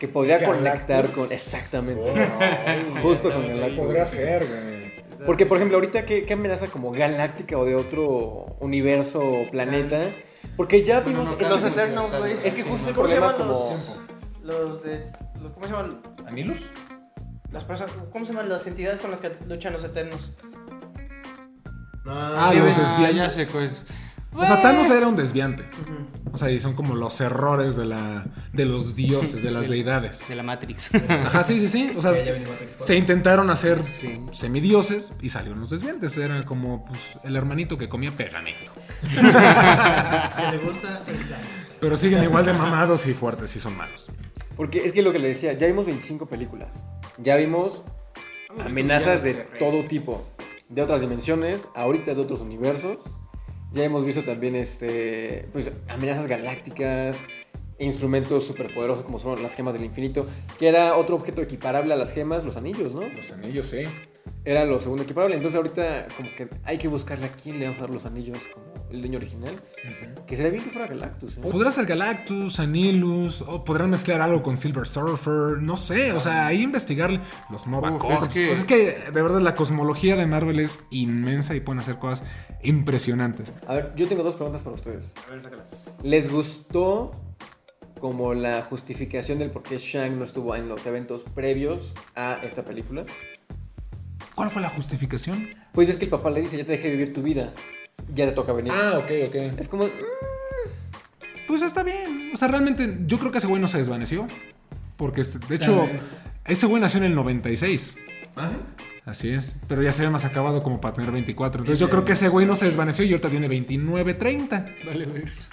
[0.00, 0.58] Que podría Galactus.
[0.64, 1.30] conectar con.
[1.30, 2.02] Exactamente.
[3.02, 3.78] Justo con Galactus.
[3.78, 4.92] Podría ser, güey.
[5.26, 10.00] Porque, por ejemplo, ahorita, ¿qué, qué amenaza como galáctica o de otro universo o planeta?
[10.56, 11.38] Porque ya Bueno, vimos.
[11.38, 12.36] no, es Los Eternos, güey.
[12.44, 13.98] Es que justo el ¿Cómo se problema llaman como.
[14.42, 15.12] los, los de...
[15.40, 16.02] los- ¿Cómo se llaman?
[16.26, 16.70] ¿Anilus?
[17.50, 20.32] Las personas, ¿Cómo se llaman las entidades con las que luchan los Eternos?
[22.06, 23.16] Ah, sí, los desviantes.
[23.16, 23.84] ya sé pues.
[24.34, 25.64] O sea, Thanos era un desviante.
[26.32, 28.24] O sea, y son como los errores de la
[28.54, 30.26] de los dioses, de las deidades.
[30.28, 30.90] De la Matrix.
[31.08, 31.92] Ajá, sí, sí, sí.
[31.96, 32.12] O sea,
[32.78, 34.18] se intentaron hacer Sí.
[34.32, 36.16] semidioses y salieron los desviantes.
[36.16, 38.72] Era como pues, el hermanito que comía pegamento.
[39.12, 41.02] Le gusta.
[41.80, 44.10] Pero siguen igual de mamados y fuertes y son malos.
[44.56, 46.84] Porque es que lo que le decía, ya vimos 25 películas.
[47.18, 47.82] Ya vimos
[48.64, 50.24] amenazas de todo tipo.
[50.68, 53.18] De otras dimensiones, ahorita de otros universos.
[53.72, 57.18] Ya hemos visto también este, pues, amenazas galácticas,
[57.78, 60.26] instrumentos superpoderosos como son las gemas del infinito,
[60.58, 63.00] que era otro objeto equiparable a las gemas, los anillos, ¿no?
[63.08, 63.84] Los anillos, sí.
[64.44, 65.36] Era lo segundo equiparable.
[65.36, 68.38] Entonces ahorita como que hay que buscarle a quién le va a usar los anillos
[68.52, 69.54] como el dueño original.
[70.26, 71.40] Que sería bien que fuera Galactus, ¿eh?
[71.42, 76.46] Podrá ser Galactus, Anilus, o podrán mezclar algo con Silver Surfer, no sé, o sea,
[76.46, 77.20] ahí investigarle
[77.50, 78.22] los Nova Uf, Corps.
[78.22, 81.80] es que- Pues es que de verdad la cosmología de Marvel es inmensa y pueden
[81.80, 82.24] hacer cosas
[82.62, 83.52] impresionantes.
[83.66, 85.14] A ver, yo tengo dos preguntas para ustedes.
[85.26, 85.96] A ver, sácalas.
[86.02, 87.12] ¿Les gustó
[88.00, 92.64] como la justificación del por qué Shang no estuvo en los eventos previos a esta
[92.64, 93.04] película?
[94.34, 95.48] ¿Cuál fue la justificación?
[95.72, 97.52] Pues es que el papá le dice, ya te dejé vivir tu vida,
[98.14, 98.72] ya te toca venir.
[98.74, 99.34] Ah, ok, ok.
[99.58, 99.90] Es como, mm,
[101.48, 102.30] Pues está bien.
[102.32, 104.26] O sea, realmente yo creo que ese güey no se desvaneció.
[104.96, 105.88] Porque, este- de hecho,
[106.44, 107.96] ese güey nació en el 96.
[108.36, 108.56] ¿Ah, sí?
[109.04, 109.56] Así es.
[109.68, 111.62] Pero ya se ve más acabado como para tener 24.
[111.62, 114.64] Entonces yo creo que ese güey no se desvaneció y ahorita tiene 29, 30.
[114.86, 115.48] Vale, verso.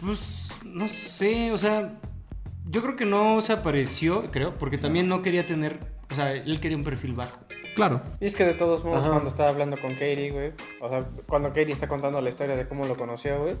[0.00, 1.92] Pues no sé, o sea,
[2.70, 5.78] yo creo que no se apareció, creo, porque también no quería tener,
[6.10, 7.38] o sea, él quería un perfil bajo.
[7.78, 8.00] Claro.
[8.18, 9.10] Y es que de todos modos, Ajá.
[9.10, 12.66] cuando estaba hablando con Katie, güey, o sea, cuando Katie está contando la historia de
[12.66, 13.54] cómo lo conoció, güey,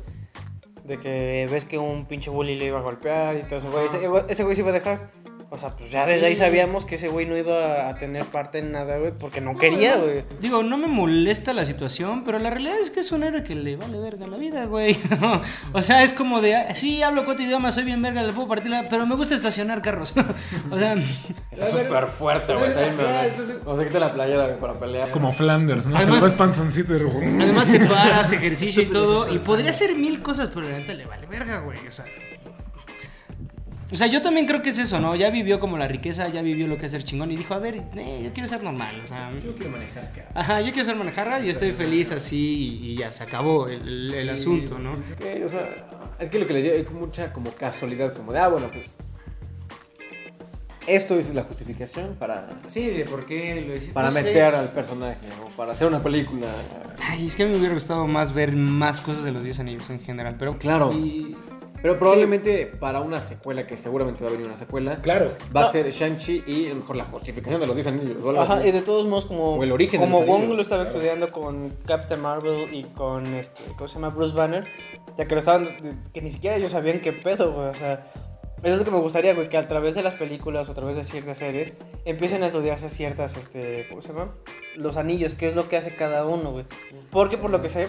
[0.82, 3.86] de que ves que un pinche bully le iba a golpear y todo eso, güey,
[3.86, 5.10] ese, ese güey se iba a dejar.
[5.50, 8.58] O sea, pues ya desde ahí sabíamos que ese güey no iba a tener parte
[8.58, 10.22] en nada, güey, porque no quería, güey.
[10.42, 13.54] Digo, no me molesta la situación, pero la realidad es que es un héroe que
[13.54, 14.98] le vale verga la vida, güey.
[15.72, 18.46] o sea, es como de, ah, sí, hablo cuatro idiomas, soy bien verga, le puedo
[18.46, 18.90] partir la...
[18.90, 20.14] Pero me gusta estacionar carros.
[20.70, 20.96] o sea,
[21.50, 22.68] Está súper fuerte, güey.
[22.68, 23.56] está bien, güey.
[23.64, 25.10] O sea, quita la playera güey, para pelear.
[25.12, 25.96] Como Flanders, ¿no?
[25.96, 27.00] Además- ves panzoncito y...
[27.42, 31.06] además se para, hace ejercicio y todo, y podría hacer mil cosas, pero neta le
[31.06, 31.78] vale verga, güey.
[31.88, 32.04] O sea...
[33.90, 35.14] O sea, yo también creo que es eso, ¿no?
[35.16, 37.58] Ya vivió como la riqueza, ya vivió lo que es ser chingón y dijo, a
[37.58, 39.30] ver, eh, yo quiero ser normal, o sea...
[39.40, 40.28] Yo quiero manejar, cara.
[40.34, 44.28] Ajá, yo quiero ser manejarra y estoy feliz así y, ya, se acabó el, el-
[44.28, 44.92] asunto, ¿no?
[44.92, 48.48] O sea, es que lo que les digo es mucha como casualidad, como de, ah,
[48.48, 48.94] bueno, pues.
[50.86, 53.92] Esto es la justificación para, Sí, de por qué lo hiciste.
[53.94, 54.22] para No sé.
[54.22, 56.46] meter al personaje o para hacer una película.
[57.02, 59.60] Ay, es que a mí me hubiera gustado más ver más cosas de los 10
[59.60, 60.90] anillos en general, pero Claro.
[60.92, 61.34] Y-
[61.82, 65.30] Pero probablemente para una secuela, que seguramente va a venir una secuela, Claro.
[65.54, 65.66] va No.
[65.68, 68.36] a ser Shang-Chi y a lo mejor la justificación de los 10 anillos.
[68.38, 70.98] Ajá, y de todos modos, como, O el origen como Wong anillos, lo estaba claro.
[70.98, 74.08] estudiando con Captain Marvel y con, este, ¿cómo se llama?
[74.10, 74.64] Bruce Banner,
[75.16, 78.10] ya que lo estaban, que ni siquiera ellos sabían qué pedo, güey, o sea,
[78.62, 80.74] eso es lo que me gustaría, güey, que a través de las películas o a
[80.74, 81.74] través de ciertas series
[82.04, 84.34] empiecen a estudiarse ciertas, este, ¿cómo se llama?
[84.74, 86.64] Los anillos, qué es lo que hace cada uno, güey.
[87.12, 87.86] Porque por lo que sé,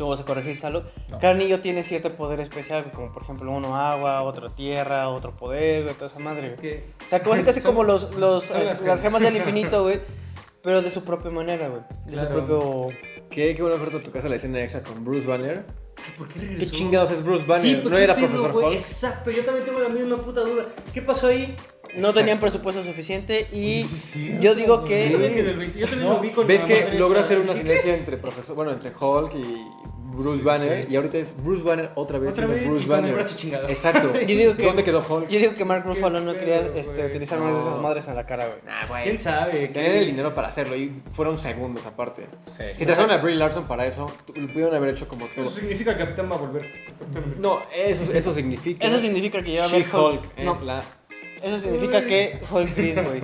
[0.00, 0.84] tú vas a corregir, Salo,
[1.20, 5.82] cada anillo tiene cierto poder especial, como por ejemplo uno agua, otro tierra, otro poder,
[5.82, 6.56] güey, toda esa madre, güey.
[6.58, 9.00] que- O sea, casi, casi como los, los, las las, gemas.
[9.02, 10.00] gemas del infinito, güey.
[10.62, 11.82] Pero de su propia manera, güey.
[12.06, 12.28] De Claro.
[12.28, 12.86] su propio...
[13.30, 15.64] Qué, qué buena oferta tu casa la escena extra con Bruce Banner.
[15.98, 16.72] Ay, ¿por qué ¿Qué regresó?
[16.72, 17.62] chingados es Bruce Banner?
[17.62, 18.64] Sí, ¿No ¿qué era pedo, Profesor?
[18.64, 18.74] Hulk?
[18.74, 20.64] Exacto, yo también tengo la misma puta duda.
[20.94, 21.54] ¿Qué pasó ahí?
[21.96, 25.10] No tenían presupuesto suficiente y Sí, yo digo que...
[25.34, 28.16] que del 20 yo también lo vi con ¿Ves que logra hacer una sinergia entre
[28.16, 29.66] profesor, bueno, entre Hulk y
[30.12, 30.84] Bruce Sí, Banner?
[30.84, 30.92] sí.
[30.92, 32.32] Y ahorita es Bruce Banner otra vez.
[32.32, 33.16] Otra vez, Bruce y Banner.
[33.68, 34.12] Exacto.
[34.20, 35.28] Yo digo que- ¿Dónde quedó Hulk?
[35.28, 38.26] Yo digo que Mark Ruffalo no quería este, utilizar una de esas madres en la
[38.26, 38.58] cara, güey.
[38.68, 39.04] Ah, güey.
[39.04, 39.68] ¿Quién sabe?
[39.68, 42.26] Tenían el dinero para hacerlo y fueron segundos aparte.
[42.50, 42.64] Sí.
[42.74, 45.44] Si trajeron a Brie Larson para eso, lo pudieron haber hecho como todo.
[45.44, 46.66] Eso significa que Capitán va a volver.
[47.38, 48.84] No, eso, eso significa.
[48.84, 49.86] Eso significa que ya va a haber.
[49.94, 50.22] Hulk.
[50.36, 50.82] en No, la-
[51.42, 53.22] eso significa que Hulk gris, güey.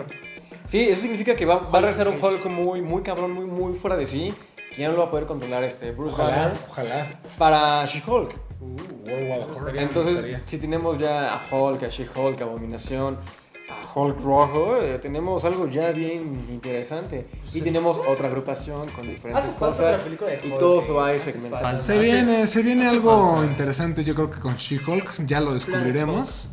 [0.68, 3.74] Sí, eso significa que va, va a regresar un Hulk muy, muy cabrón, muy, muy
[3.74, 4.34] fuera de sí.
[4.74, 7.20] Que ya no lo va a poder controlar este Bruce Ojalá, Banner ojalá.
[7.38, 8.34] para She-Hulk.
[8.60, 8.76] Uh,
[9.76, 13.16] Entonces, si tenemos ya a Hulk, a She-Hulk, a Abominación,
[13.70, 17.26] a Hulk Rojo, eh, tenemos algo ya bien interesante.
[17.54, 19.92] y tenemos otra agrupación con diferentes Hace falta cosas.
[19.94, 20.84] otra película de y Hulk, todo eh.
[20.86, 21.74] se va a ir segmentando.
[21.76, 23.46] Se viene, se viene hace algo falta.
[23.46, 26.50] interesante, yo creo que con She-Hulk, ya lo descubriremos.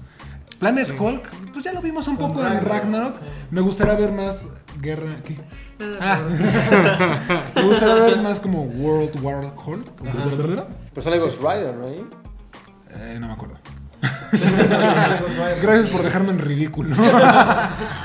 [0.64, 3.16] Planet Hulk, pues ya lo vimos un poco en Ragnarok.
[3.52, 5.22] Me gustaría ver más guerra.
[5.26, 5.38] ¿qué?
[6.00, 6.22] Ah.
[7.56, 9.92] Me gustaría ver más como World War Hulk.
[10.00, 11.88] Pero sale Ghost Rider, ¿no?
[11.88, 13.58] Eh, no me acuerdo.
[15.62, 16.96] Gracias por dejarme en ridículo.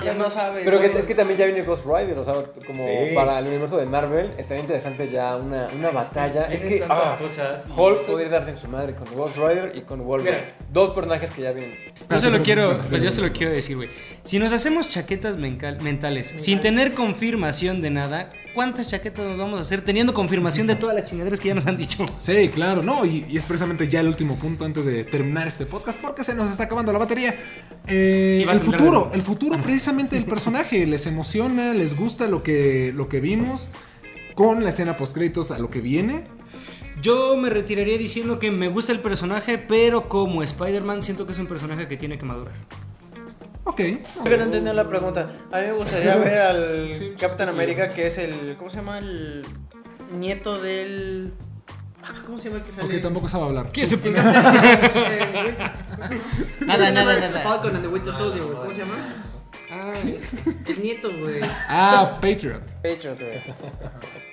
[0.05, 0.63] Ya no sabe.
[0.65, 2.33] Pero que, es que también ya viene Ghost Rider, o sea,
[2.67, 3.15] como Sí.
[3.15, 6.45] para el universo de Marvel, estaría interesante ya una, una batalla.
[6.45, 7.67] Es que ah, cosas.
[7.77, 10.41] Hulk podría darse en su madre con Ghost Rider y con Wolverine.
[10.43, 10.53] Mira.
[10.73, 11.75] Dos personajes que ya vienen.
[12.09, 13.91] Yo se lo pero- quiero, pues yo se lo quiero decir, güey.
[14.23, 19.63] Si nos hacemos chaquetas mentales sin tener confirmación de nada, ¿cuántas chaquetas nos vamos a
[19.63, 22.07] hacer teniendo confirmación de todas las chingaderas que ya nos han dicho?
[22.19, 25.67] Sí, claro, no, y, y es precisamente ya el último punto antes de terminar este
[25.67, 27.39] podcast porque se nos está acabando la batería.
[27.87, 33.09] Eh, el futuro, el futuro precisamente del personaje, les emociona, les gusta lo que, lo
[33.09, 33.71] que vimos
[34.35, 36.25] con la escena post créditos a lo que viene.
[37.01, 41.39] Yo me retiraría diciendo que me gusta el personaje, pero como Spider-Man siento que es
[41.39, 42.55] un personaje que tiene que madurar.
[43.65, 43.77] Ok.
[43.77, 45.31] Creo que no entendí la pregunta.
[45.53, 48.57] A mí me gustaría ver al Captain America, que es el.
[48.57, 48.99] ¿Cómo se llama?
[48.99, 49.43] El
[50.13, 51.33] nieto del.
[52.11, 52.97] Ah, ¿Cómo se llama el que sale?
[52.97, 53.71] Ok, tampoco sabe hablar.
[53.73, 55.55] ¿Qué America, güey.
[56.67, 57.41] Nada, nada, nada.
[57.43, 58.57] Falcon and the Winter Soldier, güey.
[58.57, 58.95] ¿Cómo se llama?
[59.71, 59.93] Ah,
[60.67, 61.41] El nieto, güey.
[61.69, 62.63] Ah, Patriot.
[62.83, 63.43] Patriot, güey.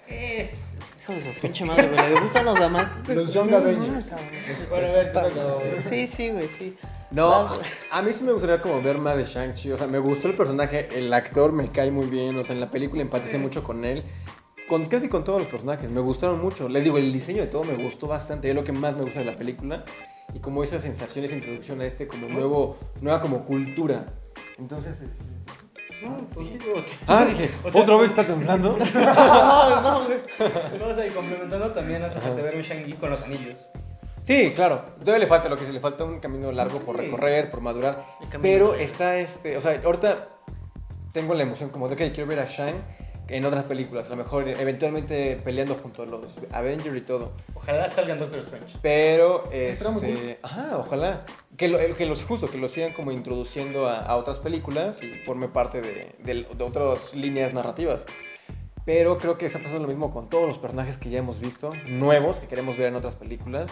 [0.07, 0.71] Es.
[1.03, 2.09] Hijo de su pinche madre, güey.
[2.13, 3.15] ¿Le gustan los amantes?
[3.15, 4.13] Los Young Avengers.
[4.49, 5.83] Es- Bueno, a es- ver.
[5.83, 6.77] Sí, sí, güey, sí.
[7.11, 7.49] No,
[7.91, 9.71] a mí sí me gustaría como ver más de Shang-Chi.
[9.71, 12.37] O sea, me gustó el personaje, el actor me cae muy bien.
[12.37, 14.03] O sea, en la película empaticé mucho con él.
[14.67, 16.67] Con casi con todos los personajes, me gustaron mucho.
[16.67, 18.49] Les digo, el diseño de todo me gustó bastante.
[18.49, 19.83] Es lo que más me gusta de la película.
[20.33, 24.05] Y como esa sensación, esa introducción a este como nuevo, nueva como cultura.
[24.57, 25.25] Entonces, este-
[27.07, 28.77] Ah, dije, ¿otra vez está temblando?
[30.79, 33.67] No, o sea, y complementando también hace falta ver un Shang-Chi con los anillos.
[34.23, 34.83] Sí, claro.
[34.99, 38.05] Todavía le falta lo que se le falta un camino largo por recorrer, por madurar.
[38.41, 40.29] Pero está este, o sea, ahorita
[41.11, 42.75] tengo la emoción como de que quiero ver a Shang
[43.27, 44.07] en otras películas.
[44.07, 46.21] A lo mejor eventualmente peleando junto a los
[46.51, 47.31] Avengers y todo.
[47.53, 48.77] Ojalá salgan Doctor Strange.
[48.81, 51.25] Pero, este, ajá, ojalá.
[51.57, 55.13] Que, lo, que los justo, que lo sigan como introduciendo a, a otras películas y
[55.25, 58.05] forme parte de, de- de otras líneas narrativas.
[58.85, 61.71] Pero creo que está pasando lo mismo con todos los personajes que ya hemos visto,
[61.87, 63.71] nuevos, que queremos ver en otras películas.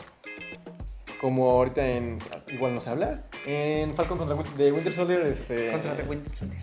[1.22, 2.18] Como ahorita en.
[2.52, 3.24] Igual no sé hablar.
[3.46, 5.72] En Falcon contra de Winter Soldier, este.
[5.72, 6.60] Contra The Winter Soldier.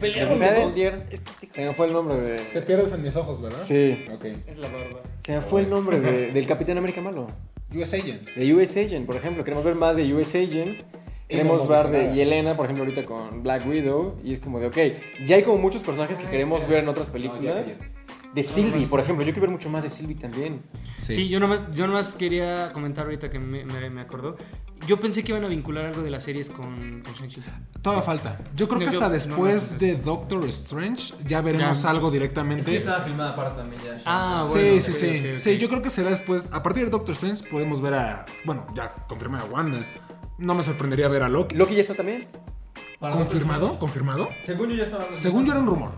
[0.00, 1.06] Pelearon Winter los- Soldier.
[1.10, 2.16] Es que Se me fue el nombre
[2.52, 2.66] Te de.
[2.66, 3.58] pierdes en mis ojos, ¿verdad?
[3.64, 4.04] Sí.
[4.12, 4.24] Ok.
[4.46, 5.00] es la barba.
[5.24, 7.26] Se me fue el nombre de- del Capitán América Malo.
[7.74, 8.30] US Agent.
[8.34, 9.42] De US Agent, por ejemplo.
[9.44, 10.78] Queremos ver más de US Agent.
[10.80, 12.14] No Queremos hemos ver visto de nada.
[12.14, 14.14] Yelena, por ejemplo, ahorita con Black Widow.
[14.22, 14.76] Y es como de, ok,
[15.26, 16.74] ya hay como muchos personajes que queremos espera.
[16.76, 17.78] ver en otras películas.
[18.34, 19.24] De Sylvie, por ejemplo.
[19.24, 20.62] Yo quiero ver mucho más de Sylvie también.
[20.98, 24.36] Sí, yo, nomás, yo nomás quería comentar ahorita que me, me, me acordó.
[24.86, 27.42] Yo pensé que iban a vincular algo de las series con, con Shang-Chi.
[27.80, 28.38] Todavía falta.
[28.54, 31.90] Yo creo que Yo- hasta no, después no, de Doctor Strange ya veremos Ya.
[31.90, 32.80] algo directamente.
[33.04, 33.96] filmada aparte también ya.
[34.04, 35.06] Ah, sí, bueno, sí, ok, sí.
[35.20, 35.36] ok, ok.
[35.36, 36.48] Sí, yo creo que será después.
[36.52, 38.26] A partir de Doctor Strange podemos ver a.
[38.44, 39.86] Bueno, ya confirmé a Wanda.
[40.38, 41.56] No me sorprendería ver a Loki.
[41.56, 42.28] Loki ya está también.
[43.00, 43.78] ¿Confirmado?
[43.78, 44.28] ¿Confirmado?
[44.44, 44.98] Según yo ya está.
[45.12, 45.92] Según yo era un rumor.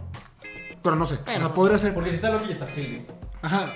[0.89, 1.17] Pero no sé.
[1.37, 1.95] o sea, podría ser.
[1.95, 3.05] Porque si está Loki está Sylvie.
[3.43, 3.73] Ajá.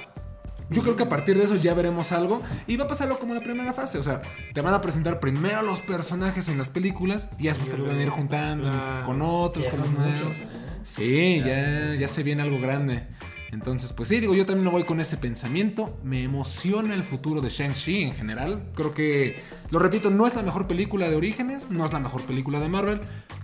[0.70, 3.34] Yo creo que a partir de eso ya veremos algo y va a pasarlo como
[3.34, 3.98] en la primera fase.
[3.98, 4.22] O sea,
[4.54, 7.98] te van a presentar primero los personajes en las películas y después se los van
[7.98, 9.04] a ir juntando Claro.
[9.06, 10.34] con otros, con los nuevos.
[10.82, 13.06] Sí, ya, ya se viene algo grande.
[13.50, 15.98] Entonces, pues sí, digo, yo también no voy con ese pensamiento.
[16.02, 18.70] Me emociona el futuro de Shang-Chi en general.
[18.74, 22.22] Creo que, lo repito, no es la mejor película de Orígenes, no es la mejor
[22.22, 23.02] película de Marvel,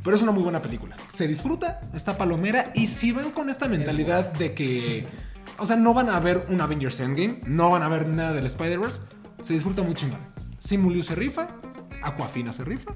[0.08, 0.96] pero es una muy buena película.
[1.12, 5.06] Se disfruta, está palomera y si van con esta mentalidad de que,
[5.58, 8.46] o sea, no van a ver un Avengers Endgame, no van a ver nada del
[8.46, 9.02] Spider-Verse,
[9.42, 10.20] se disfruta muy chingón.
[10.60, 11.48] Simu Liu se rifa,
[12.02, 12.94] Aquafina se rifa.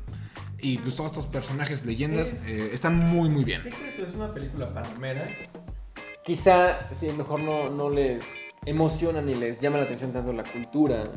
[0.58, 3.60] Y pues todos estos personajes, leyendas, eh, están muy, muy bien.
[3.66, 5.28] Es eso, es una película palomera.
[6.24, 8.24] Quizá, sí, mejor no, no les
[8.64, 11.10] emociona ni les llama la atención tanto la cultura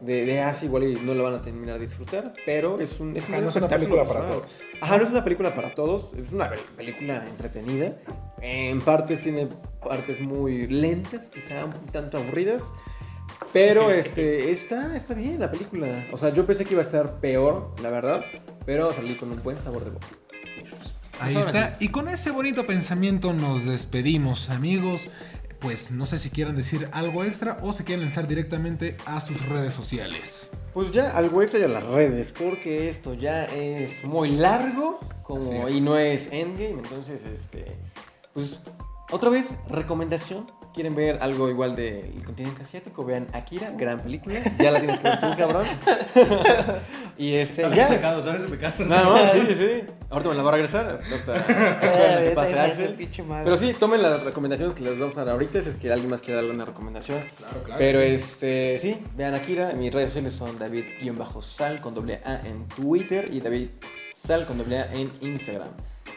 [0.00, 3.16] de, de Asia, igual y no la van a terminar de disfrutar, pero es un,
[3.16, 4.60] es un Ajá, gran no es una película para todos.
[4.80, 7.96] Ajá, no es una película para todos, es una pel- película entretenida.
[8.40, 9.48] En partes tiene
[9.82, 12.70] partes muy lentas, quizá un tanto aburridas.
[13.52, 16.06] Pero este, está, está bien la película.
[16.12, 18.24] O sea, yo pensé que iba a estar peor, la verdad.
[18.64, 20.06] Pero salí con un buen sabor de boca.
[21.20, 21.76] Ahí Pues está.
[21.80, 25.08] Y con ese bonito pensamiento nos despedimos, amigos.
[25.60, 29.44] Pues no sé si quieran decir algo extra o se quieren lanzar directamente a sus
[29.46, 30.52] redes sociales.
[30.72, 35.68] Pues ya algo extra y a las redes, porque esto ya es muy largo como,
[35.68, 37.76] y no es endgame, entonces este
[38.34, 38.60] pues
[39.10, 40.46] otra vez recomendación.
[40.78, 43.04] ¿Quieren ver algo igual del continente asiático?
[43.04, 44.40] Vean Akira, gran película.
[44.60, 45.66] Ya la tienes que ver tú, cabrón.
[47.18, 47.88] y este, ya.
[47.88, 48.84] pecado, sabes su pecado.
[48.84, 49.82] Nada más, sí, sí, sí.
[50.08, 51.00] Ahorita me la va a regresar.
[51.10, 52.94] Doctor, espera que pase Axel.
[53.42, 55.60] Pero sí, tomen las recomendaciones que les vamos a dar ahorita.
[55.62, 57.24] Si es que alguien más quiere dar alguna recomendación.
[57.38, 57.78] Claro, claro.
[57.80, 59.72] Pero este, sí, vean Akira.
[59.72, 63.70] Mis redes sociales son David-Sal con doble A en Twitter y David
[64.14, 65.70] Sal con doble A en Instagram.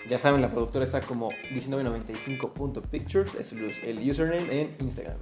[0.10, 5.18] Ya saben, la productora está como 1995.pictures, es el el username en Instagram.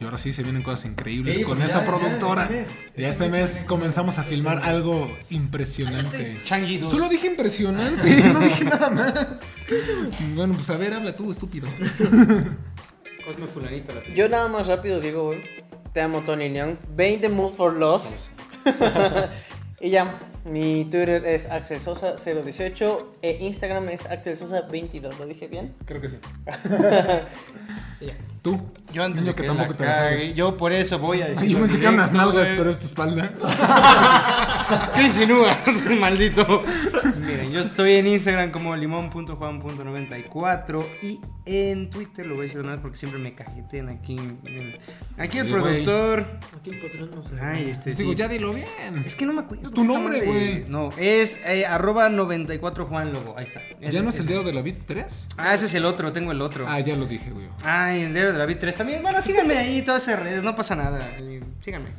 [0.00, 2.42] Y ahora sí se vienen cosas increíbles Sí, con pues esa ya, productora.
[2.44, 6.40] este mes, Ya este mes comenzamos a filmar algo impresionante.
[6.44, 6.90] Shang-Chi 2.
[6.90, 9.48] Solo dije impresionante, no dije nada más.
[10.34, 11.68] Bueno, pues a ver, habla tú, estúpido.
[13.24, 13.92] Cosme Fulanito.
[13.94, 15.42] La Yo nada más rápido digo, güey,
[15.92, 16.78] te amo Tony Leon.
[16.96, 18.02] 20 Mood for Love.
[19.80, 25.18] y ya, mi Twitter es axelsosa018 e Instagram es axelsosa22.
[25.18, 25.74] ¿Lo dije bien?
[25.84, 26.18] Creo que sí.
[28.42, 28.60] Tú.
[28.92, 30.34] Yo antes de que que tampoco te cague.
[30.34, 31.48] Yo por eso voy a decir.
[31.48, 33.32] Yo pensé que eran unas nalgas, pero es tu espalda.
[34.96, 35.56] ¿Qué insinúas,
[36.00, 36.60] maldito?
[37.20, 42.72] Miren, yo estoy en Instagram como limón.juan.94 y en Twitter lo voy a decir una
[42.72, 44.16] vez porque siempre me cajetean aquí.
[45.18, 45.62] Aquí el Sí, güey.
[45.62, 46.26] productor.
[46.58, 48.16] Aquí el patrón no Ay, este Digo, sí.
[48.16, 48.66] ya dilo bien.
[49.04, 49.62] Es que no me acuerdo.
[49.62, 50.31] Es tu nombre, madre.
[50.32, 50.64] Güey.
[50.68, 53.34] No, es eh, arroba 94 Juan Lobo.
[53.36, 53.60] Ahí está.
[53.80, 55.28] ¿Ya no es el dedo de la Bit 3?
[55.38, 56.66] Ah, ese es el otro, tengo el otro.
[56.68, 57.46] Ah, ya lo dije, güey.
[57.64, 59.02] Ay, el dedo de la Bit 3 también.
[59.02, 61.00] Bueno, síganme ahí, todas esas redes, no pasa nada.
[61.18, 61.90] eh, Síganme.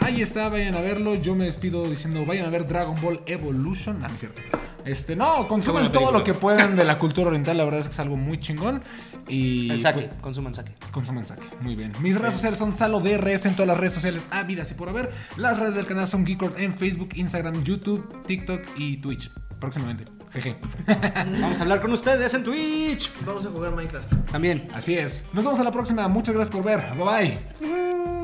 [0.00, 1.14] Ahí está, vayan a verlo.
[1.14, 4.00] Yo me despido diciendo, vayan a ver Dragon Ball Evolution.
[4.02, 4.42] Ah, no es cierto.
[4.84, 7.56] Este, no, consuman buena todo lo que puedan de la cultura oriental.
[7.58, 8.82] La verdad es que es algo muy chingón.
[9.28, 10.74] Y El saque, pues, consuman saque.
[10.90, 11.42] consuman saque.
[11.60, 11.92] Muy bien.
[12.00, 15.12] Mis redes sociales son SaloDRS en todas las redes sociales ávidas y por haber.
[15.36, 19.30] Las redes del canal son Geekord en Facebook, Instagram, YouTube, TikTok y Twitch.
[19.60, 20.04] Próximamente.
[20.32, 20.56] Jeje.
[21.40, 23.12] Vamos a hablar con ustedes en Twitch.
[23.26, 24.12] Vamos a jugar Minecraft.
[24.32, 24.68] También.
[24.72, 25.26] Así es.
[25.32, 26.08] Nos vemos a la próxima.
[26.08, 26.94] Muchas gracias por ver.
[26.96, 28.19] Bye bye.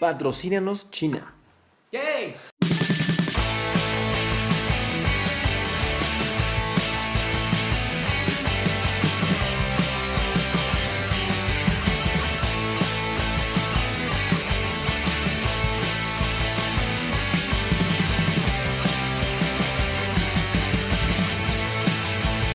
[0.00, 1.34] Patrocínanos China.